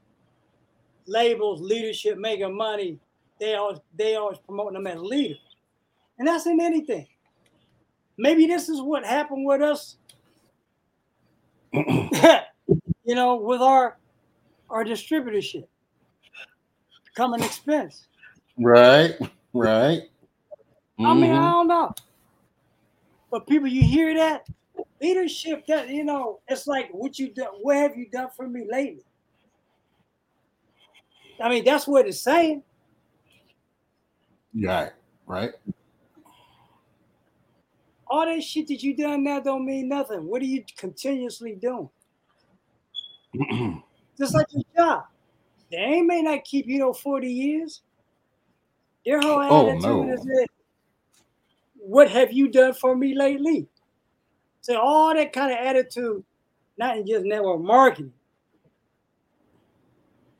[1.06, 2.98] labels, leadership, making money,
[3.38, 5.38] they always they always promoting them as leaders.
[6.18, 7.06] And that's in anything.
[8.16, 9.98] Maybe this is what happened with us.
[11.72, 13.98] you know, with our
[14.68, 15.68] our distributorship.
[17.04, 18.08] Become an expense.
[18.58, 19.14] Right.
[19.54, 20.10] Right.
[20.98, 21.50] I mean, I Mhm.
[21.50, 21.94] don't know.
[23.30, 24.48] But people, you hear that
[25.00, 25.66] leadership?
[25.66, 27.48] That you know, it's like what you done.
[27.62, 29.04] What have you done for me lately?
[31.40, 32.62] I mean, that's what it's saying.
[34.54, 34.90] Right.
[35.26, 35.50] Right.
[38.10, 40.26] All that shit that you done now don't mean nothing.
[40.26, 41.90] What are you continuously doing?
[44.18, 45.04] Just like your job.
[45.70, 47.82] They may not keep you know 40 years.
[49.04, 50.12] Their whole Oh, attitude no.
[50.12, 50.46] is that,
[51.76, 53.68] what have you done for me lately?
[54.68, 56.22] So all that kind of attitude,
[56.76, 58.12] not in just network marketing,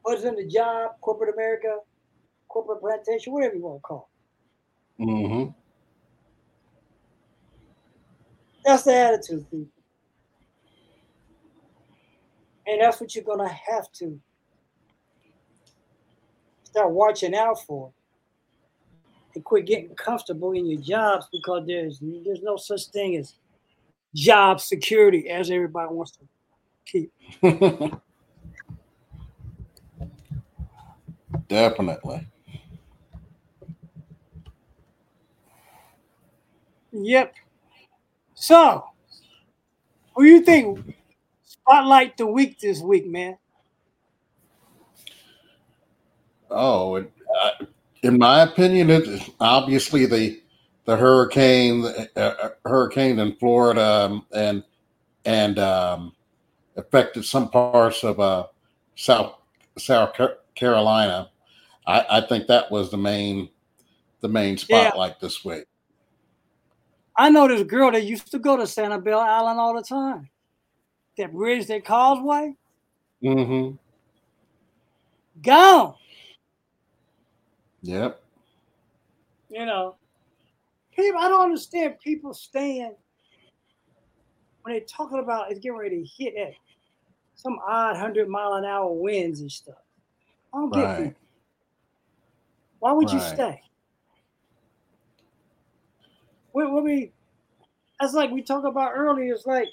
[0.04, 1.78] but in the job, corporate America,
[2.46, 4.10] corporate plantation, whatever you want to call
[4.98, 5.02] it.
[5.02, 5.50] Mm-hmm.
[8.66, 9.68] That's the attitude, people.
[12.66, 14.20] And that's what you're gonna have to
[16.64, 17.90] start watching out for.
[19.34, 23.32] And quit getting comfortable in your jobs because there's there's no such thing as
[24.14, 26.20] job security as everybody wants to
[26.84, 27.12] keep.
[31.48, 32.26] Definitely.
[36.92, 37.34] Yep.
[38.34, 38.84] So,
[40.14, 40.94] who you think
[41.44, 43.36] spotlight the week this week, man?
[46.50, 47.12] Oh, it,
[48.02, 50.40] in my opinion, it is obviously the
[50.89, 54.64] the hurricane, uh, uh, hurricane in Florida, um, and
[55.26, 56.14] and um,
[56.78, 58.47] affected some parts of uh,
[58.97, 59.34] South
[59.76, 60.18] South
[60.55, 61.28] Carolina.
[61.86, 63.51] I, I think that was the main
[64.22, 64.89] the main Yeah.
[64.89, 65.66] spotlight this week.
[67.18, 70.30] I know this girl that used to go to Sanibel Island all the time.
[71.18, 72.55] That bridge, that causeway,
[73.22, 73.76] Mm-hmm.
[75.43, 75.97] gone.
[77.82, 78.22] Yep.
[79.51, 79.97] You know,
[80.99, 81.20] people.
[81.20, 82.94] I don't understand people staying
[84.62, 86.55] when they're talking about it's getting ready to hit at
[87.34, 89.76] some odd hundred mile an hour winds and stuff.
[90.53, 91.07] I don't get Right.
[91.07, 91.16] it.
[92.80, 93.61] Why would you stay?
[96.53, 97.12] What, we?
[98.01, 99.34] That's like we talked about earlier.
[99.34, 99.68] It's like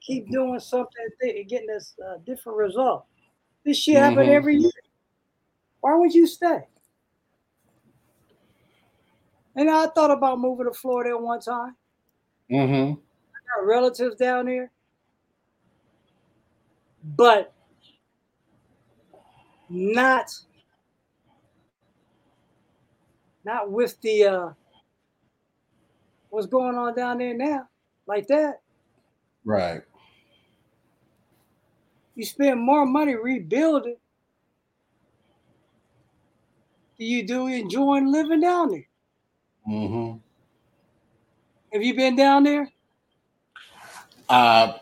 [0.00, 3.06] keep doing something, and getting this uh, different result.
[3.64, 4.34] This shit happen Mhm.
[4.34, 4.70] every year.
[5.80, 6.66] Why would you stay?
[9.54, 11.76] And I thought about moving to Florida at one time.
[12.50, 12.92] Mm-hmm.
[13.00, 14.70] I got relatives down there.
[17.04, 17.52] But
[19.68, 20.30] not
[23.44, 24.50] not with the uh
[26.28, 27.66] what's going on down there now
[28.06, 28.60] like that
[29.44, 29.82] Right.
[32.14, 33.96] you spend more money rebuilding
[36.98, 38.86] do you do enjoying living down there
[39.68, 40.18] Mm-hmm.
[41.72, 42.68] have you been down there
[44.28, 44.78] Uh,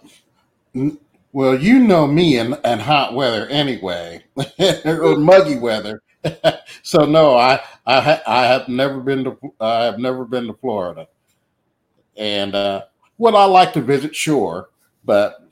[0.75, 0.99] n-
[1.33, 4.23] well, you know me and, and hot weather anyway,
[4.85, 6.03] or muggy weather.
[6.83, 10.55] so no, I I ha- I have never been to I have never been to
[10.55, 11.09] Florida,
[12.17, 12.83] and uh,
[13.19, 14.15] would I like to visit?
[14.15, 14.71] Sure,
[15.05, 15.49] but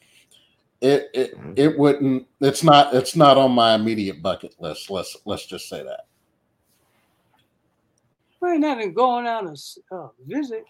[0.81, 2.27] it it it wouldn't.
[2.41, 4.91] It's not it's not on my immediate bucket list.
[4.91, 6.08] Let's let's just say that.
[8.41, 10.65] Well, ain't nothing going on s- uh, visit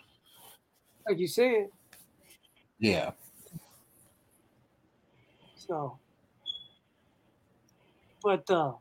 [1.08, 1.66] like you said
[2.78, 3.12] Yeah.
[5.56, 5.98] So,
[8.22, 8.72] but uh,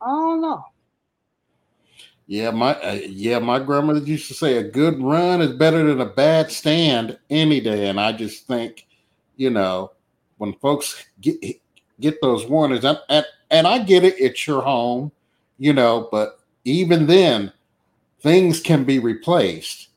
[0.00, 0.64] I don't know.
[2.26, 6.00] Yeah, my uh, yeah, my grandmother used to say a good run is better than
[6.00, 8.86] a bad stand any day, and I just think,
[9.36, 9.92] you know,
[10.38, 11.36] when folks get
[12.02, 15.12] get those warnings, and and, and I get it, it's your home,
[15.58, 17.52] you know, but even then,
[18.20, 19.88] things can be replaced.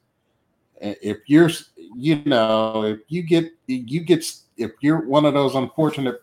[0.81, 1.49] If you're,
[1.95, 4.25] you know, if you get you get
[4.57, 6.21] if you're one of those unfortunate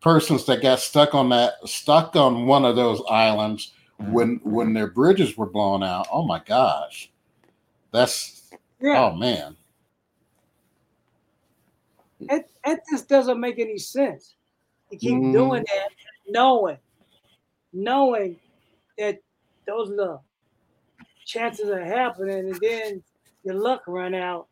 [0.00, 4.12] persons that got stuck on that stuck on one of those islands mm-hmm.
[4.12, 7.10] when when their bridges were blown out oh my gosh.
[7.92, 8.50] That's
[8.80, 9.04] Yeah.
[9.04, 9.56] oh man.
[12.20, 14.34] It, it just doesn't make any sense
[14.98, 15.32] to keep Mhm.
[15.32, 15.90] doing that,
[16.26, 16.78] knowing,
[17.72, 18.38] knowing
[18.98, 19.18] that
[19.66, 20.20] those are the
[21.24, 23.04] chances are happening, and then
[23.44, 24.48] your luck run out.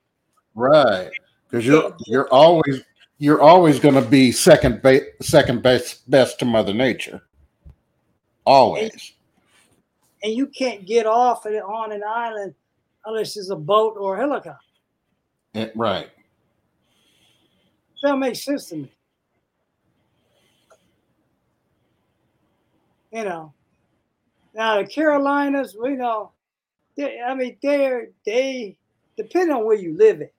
[0.54, 1.10] right
[1.48, 2.82] because you're you're always
[3.16, 7.22] you're always going to be second base second best best to mother nature
[8.44, 9.14] always
[10.22, 12.54] and you can't get off it on an island
[13.06, 14.60] unless it's a boat or a helicopter.
[15.54, 16.10] Eh, right
[18.02, 18.92] That makes sense to me.
[23.12, 23.52] You know,
[24.54, 26.32] now the Carolinas, we know,
[26.96, 28.78] they, I mean, they're they
[29.18, 30.32] depend on where you live at.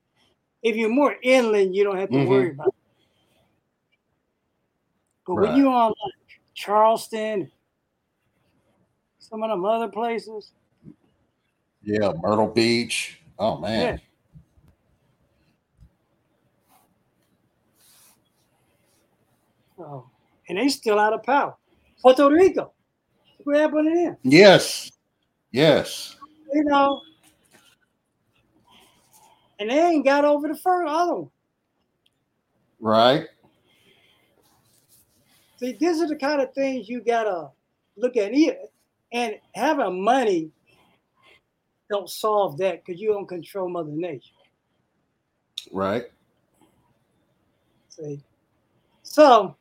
[0.64, 2.28] If you're more inland, you don't have to Mhm.
[2.28, 2.74] worry about it.
[5.28, 7.52] But when you're on like Charleston,
[9.20, 10.52] some of them other places,
[11.84, 14.00] yeah myrtle beach oh man
[19.80, 20.10] oh,
[20.48, 21.56] and they still out of power.
[22.04, 22.74] Puerto Rico,
[23.46, 24.18] what happened to them?
[24.24, 24.92] yes.
[25.52, 26.18] Yes.
[26.52, 27.02] You know,
[29.60, 31.30] and they ain't got over the first other one.
[32.80, 33.28] right.
[35.58, 37.50] See, these are the kind of things you gotta
[37.96, 38.34] look at.
[38.34, 38.58] Here,
[39.14, 40.52] and having money
[41.90, 44.34] don't solve that because you don't control Mother Nature.
[45.72, 46.06] right.
[47.90, 48.22] See,
[49.04, 49.56] so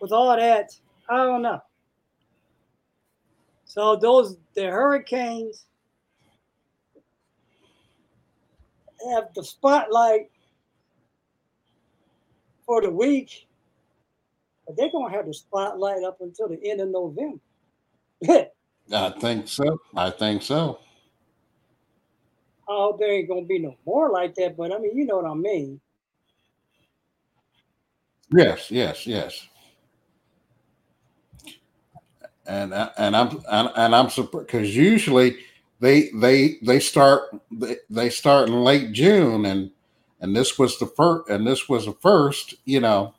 [0.00, 0.70] with all that,
[1.08, 1.60] I don't know.
[3.64, 5.66] So those the hurricanes
[9.12, 10.30] have the spotlight
[12.64, 13.46] for the week,
[14.66, 17.40] but they're gonna have the spotlight up until the end of November.
[18.92, 20.78] i think so i think so
[22.68, 25.18] I hope there ain't gonna be no more like that, but I mean, you know
[25.18, 25.80] what I mean.
[28.32, 29.46] yes yes yes
[32.48, 35.36] and and I'm and, and I'm surprised because usually
[35.80, 39.70] they they they start they, they start in late June and
[40.20, 43.14] and this was the first and this was the first you know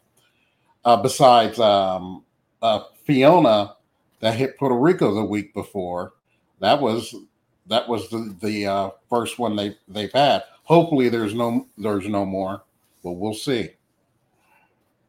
[0.86, 2.24] uh, besides um,
[2.62, 3.76] uh, Fiona
[4.20, 6.14] that hit Puerto Rico the week before.
[6.60, 7.14] That was
[7.68, 10.44] that was the the uh, first one they they've had.
[10.64, 12.64] Hopefully there's no there's no more
[13.08, 13.70] but we'll see.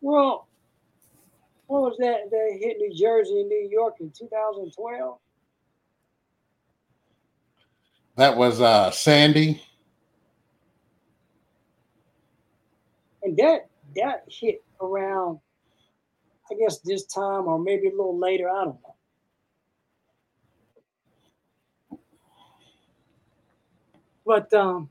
[0.00, 0.46] Well,
[1.68, 2.30] what was that?
[2.30, 5.18] They hit New Jersey and New York in 2012.
[8.16, 9.62] that was uh Sandy
[13.22, 15.40] And that that hit around,
[16.50, 18.48] I guess this time or maybe a little later.
[18.48, 18.94] I don't know.
[24.24, 24.90] But um,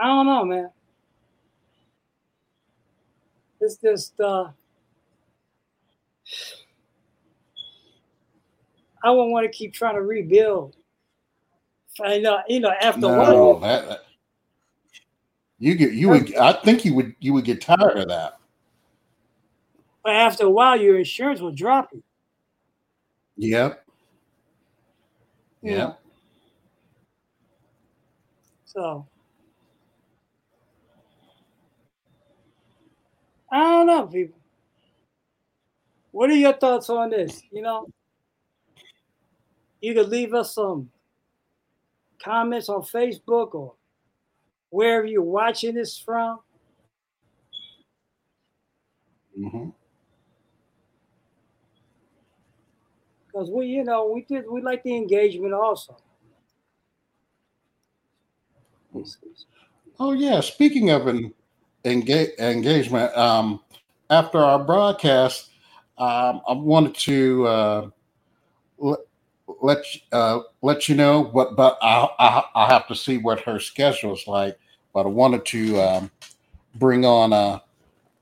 [0.00, 0.70] I don't know, man.
[3.60, 4.48] It's just uh,
[9.02, 10.76] I wouldn't want to keep trying to rebuild.
[12.02, 14.00] I know, you know, after a no while, that, that-
[15.58, 18.38] you get you would I think you would you would get tired of that
[20.04, 22.02] but after a while, your insurance will drop you.
[23.36, 23.84] yep
[25.62, 25.98] yep.
[28.66, 29.06] So
[33.50, 34.38] I don't know, people.
[36.10, 37.42] What are your thoughts on this?
[37.50, 37.88] You know,
[39.80, 40.90] you could leave us some
[42.22, 43.74] comments on Facebook or
[44.70, 46.40] wherever you're watching this from.
[49.38, 49.72] Mhm.
[53.26, 55.96] Because we, you know, we did we like the engagement also.
[60.00, 60.40] Oh yeah.
[60.40, 61.32] Speaking of an
[61.90, 63.60] engage, engagement, um,
[64.10, 65.50] after our broadcast,
[65.98, 67.90] um, I wanted to uh,
[68.78, 68.98] let
[69.60, 69.78] let
[70.12, 74.26] uh, let you know what, but I I have to see what her schedule is
[74.26, 74.58] like.
[74.94, 76.10] But I wanted to um,
[76.76, 77.62] bring on a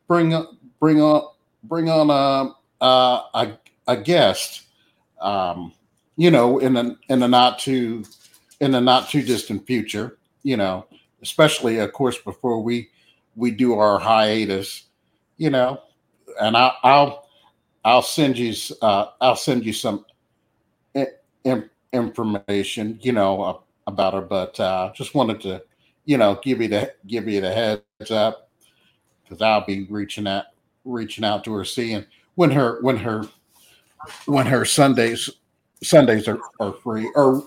[0.08, 0.46] bring
[0.80, 1.30] bring on
[1.64, 3.58] bring on a a, a,
[3.88, 4.62] a guest.
[5.20, 5.72] Um,
[6.16, 8.04] you know, in the in the not too
[8.60, 10.18] in the not too distant future.
[10.42, 10.86] You know,
[11.22, 12.88] especially of course before we
[13.36, 14.84] we do our hiatus.
[15.36, 15.80] You know,
[16.40, 17.28] and I, I'll
[17.84, 20.04] I'll send you uh, I'll send you some
[21.44, 22.98] in, information.
[23.02, 25.62] You know about her, but uh, just wanted to
[26.04, 28.50] you know give you the give you the heads up
[29.22, 30.46] because I'll be reaching out
[30.84, 33.24] reaching out to her, seeing when her when her
[34.26, 35.30] when her Sundays
[35.82, 37.44] Sundays are, are free or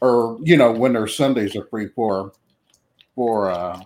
[0.00, 2.32] or you know when her Sundays are free for
[3.14, 3.80] for uh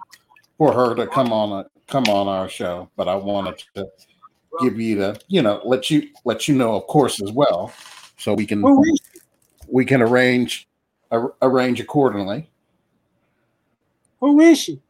[0.62, 2.88] for her to come on a, come on our show.
[2.96, 3.88] But I wanted to
[4.60, 7.72] give you the you know let you let you know of course as well,
[8.16, 9.00] so we can is
[9.66, 10.68] we can arrange
[11.10, 12.48] ar- arrange accordingly.
[14.20, 14.80] Who is she?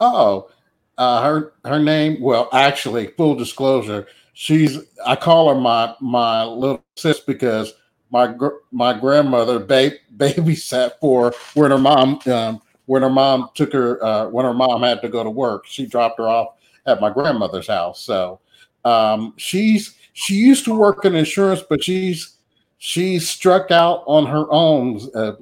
[0.00, 0.50] Oh,
[0.96, 2.18] uh, her her name.
[2.18, 4.78] Well, actually, full disclosure, she's.
[5.04, 7.74] I call her my my little sis because
[8.10, 13.70] my gr- my grandmother ba- babysat for when her mom um, when her mom took
[13.74, 15.66] her uh, when her mom had to go to work.
[15.66, 16.54] She dropped her off
[16.86, 18.00] at my grandmother's house.
[18.00, 18.40] So
[18.86, 22.38] um, she's she used to work in insurance, but she's
[22.78, 25.32] she's struck out on her own, uh,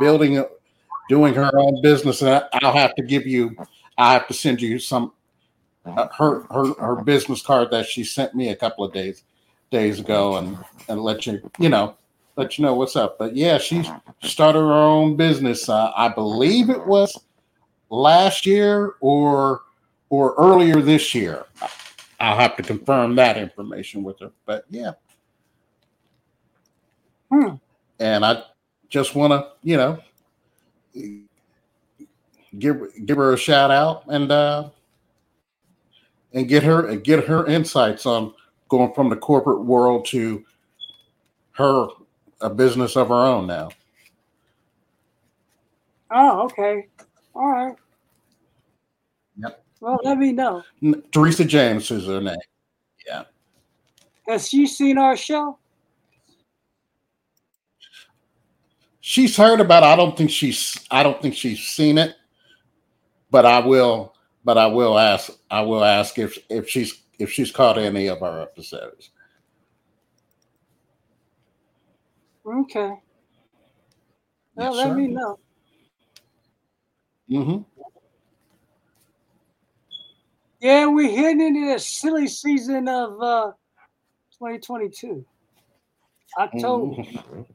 [0.00, 0.44] building,
[1.08, 2.20] doing her own business.
[2.20, 3.56] And I'll have to give you
[3.96, 5.12] I have to send you some
[5.86, 9.24] uh, her her her business card that she sent me a couple of days
[9.70, 10.58] days ago, and
[10.90, 11.96] and let you you know
[12.36, 13.18] let you know what's up.
[13.18, 13.82] But yeah, she
[14.22, 15.68] started her own business.
[15.68, 17.18] Uh, I believe it was
[17.90, 19.62] last year or
[20.08, 21.44] or earlier this year.
[22.20, 24.30] I'll have to confirm that information with her.
[24.46, 24.92] But yeah,
[27.30, 27.54] Hmm.
[27.98, 28.42] and I
[28.88, 29.98] just want to you know
[32.58, 32.76] give
[33.06, 34.68] give her a shout out and uh
[36.34, 38.34] and get her and get her insights on
[38.68, 40.44] going from the corporate world to
[41.52, 41.88] her
[42.42, 43.70] a business of her own now.
[46.10, 46.88] Oh, okay.
[47.34, 47.76] All right.
[49.38, 49.64] Yep.
[49.80, 50.62] Well, let me know.
[50.82, 52.36] N- Teresa James is her name.
[53.06, 53.24] Yeah.
[54.28, 55.58] Has she seen our show?
[59.00, 59.86] She's heard about it.
[59.86, 62.14] I don't think she's I don't think she's seen it,
[63.30, 64.14] but I will
[64.44, 68.22] but I will ask I will ask if if she's if she's caught any of
[68.22, 69.10] our episodes.
[72.46, 72.92] Okay.
[74.54, 74.94] Well, Yes, let sir.
[74.94, 75.38] me know.
[77.28, 77.58] hmm
[80.60, 83.52] Yeah, we're heading into the silly season of uh
[84.38, 85.24] 2022.
[86.38, 86.96] October.
[87.02, 87.46] Mhm.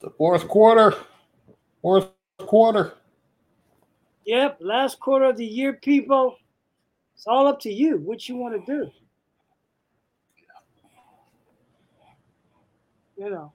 [0.00, 0.94] The fourth quarter.
[1.80, 2.94] Fourth quarter.
[4.26, 6.36] Yep, last quarter of the year, people.
[7.14, 8.90] It's all up to you what you want to do.
[13.22, 13.52] You know.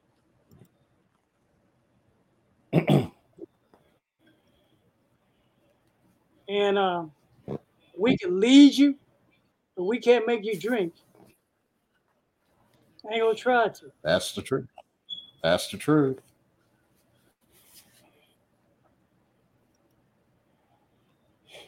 [6.47, 7.03] and uh,
[7.97, 8.95] we can lead you,
[9.76, 10.93] but we can't make you drink.
[13.09, 13.91] I ain't gonna try to.
[14.05, 14.70] That's the truth.
[15.43, 16.20] That's the truth.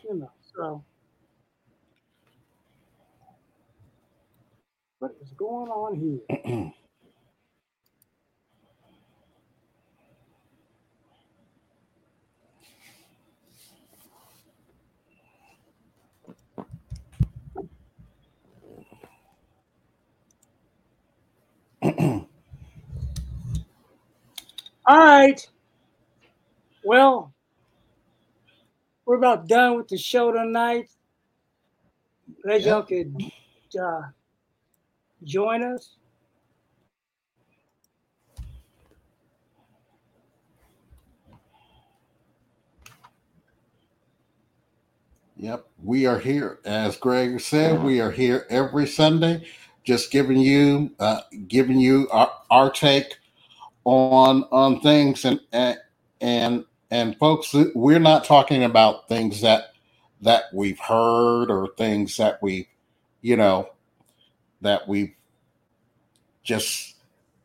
[0.10, 0.86] You know, so
[5.00, 5.95] what is going on
[6.39, 6.72] here?
[21.82, 22.27] All
[24.88, 25.47] right.
[26.84, 27.34] Well,
[29.05, 30.89] we're about done with the show tonight.
[32.43, 33.15] Glad y'all could
[33.82, 34.01] uh,
[35.23, 35.95] join us.
[45.38, 46.59] Yep, we are here.
[46.65, 49.45] As Greg said, we are here every Sunday,
[49.84, 53.17] just giving you uh, giving you our, our take
[53.86, 55.25] on on things.
[55.25, 55.39] And
[56.21, 59.73] and and folks, we're not talking about things that
[60.21, 62.67] that we've heard or things that we,
[63.21, 63.69] you know,
[64.61, 65.15] that we
[66.43, 66.95] just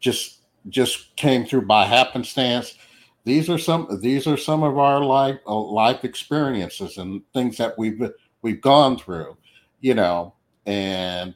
[0.00, 2.76] just just came through by happenstance.
[3.24, 7.78] These are some these are some of our life uh, life experiences and things that
[7.78, 8.02] we've
[8.42, 9.38] we've gone through
[9.84, 10.32] you know
[10.64, 11.34] and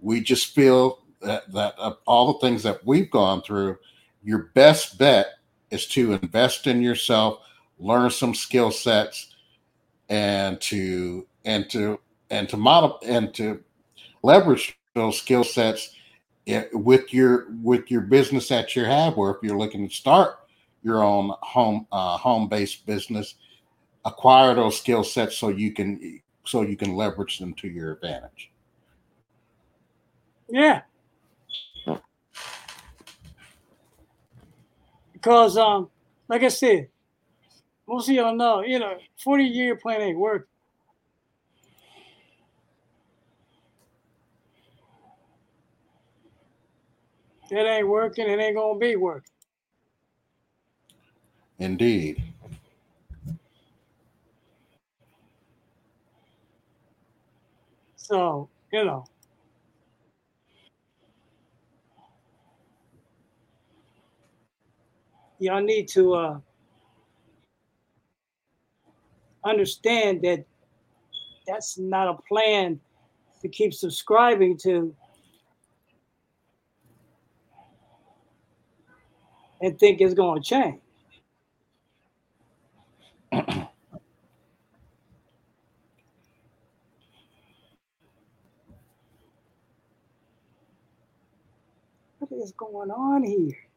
[0.00, 3.78] we just feel that, that of all the things that we've gone through
[4.22, 5.26] your best bet
[5.70, 7.40] is to invest in yourself
[7.78, 9.34] learn some skill sets
[10.08, 11.98] and to and to
[12.30, 13.62] and to model and to
[14.22, 15.94] leverage those skill sets
[16.72, 20.36] with your with your business that you have or if you're looking to start
[20.82, 23.34] your own home uh, home based business
[24.04, 28.50] acquire those skill sets so you can so you can leverage them to your advantage
[30.50, 30.82] Yeah.
[35.12, 35.88] Because um,
[36.28, 36.88] like I said,
[37.86, 40.46] most of y'all know, you know, 40 year plan ain't working.
[47.50, 49.30] It ain't working, it ain't gonna be working.
[51.58, 52.22] indeed
[57.96, 59.04] So, you know.
[65.40, 66.38] Y'all need to uh,
[69.42, 70.44] understand that
[71.46, 72.78] that's not a plan
[73.40, 74.94] to keep subscribing to
[79.62, 80.80] and think it's going to change.
[92.18, 93.69] What is going on here?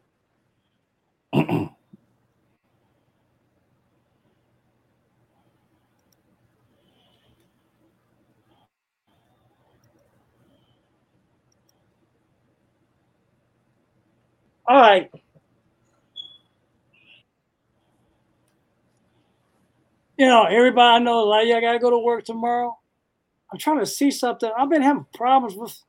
[14.74, 15.12] All right.
[20.18, 22.76] You know, everybody I know, like, yeah, I gotta go to work tomorrow.
[23.52, 24.50] I'm trying to see something.
[24.58, 25.80] I've been having problems with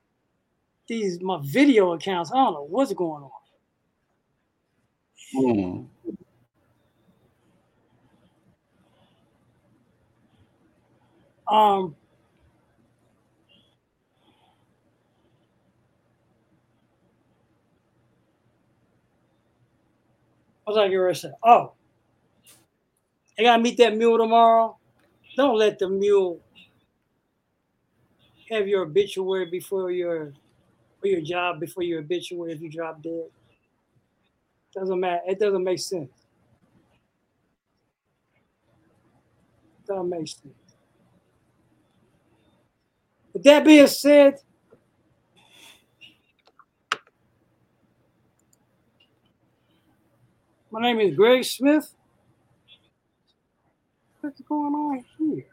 [0.87, 2.31] these my video accounts.
[2.31, 3.25] I don't know what's going
[5.33, 5.89] on.
[11.49, 11.55] Hmm.
[11.55, 11.97] Um,
[20.67, 21.31] was I going to say?
[21.43, 21.73] Oh,
[23.39, 24.77] I gotta meet that mule tomorrow.
[25.37, 26.41] Don't let the mule
[28.51, 30.33] have your obituary before your
[31.01, 33.27] for your job before your obituary if you drop dead.
[34.75, 35.23] Doesn't matter.
[35.27, 36.11] It doesn't make sense.
[39.87, 40.55] Doesn't make sense.
[43.33, 44.37] With that being said,
[50.75, 51.95] my name is Greg Smith.
[54.21, 55.47] What's going on here?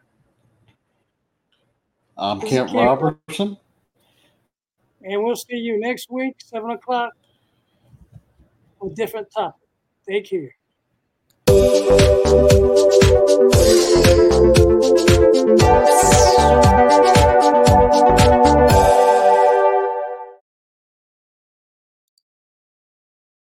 [2.17, 3.55] i'm This kent Kent robertson
[5.03, 7.13] And we'll see you next week, 7 o'clock,
[8.80, 9.61] with different topic.
[10.09, 10.55] Take care.
[16.82, 17.20] Thank you.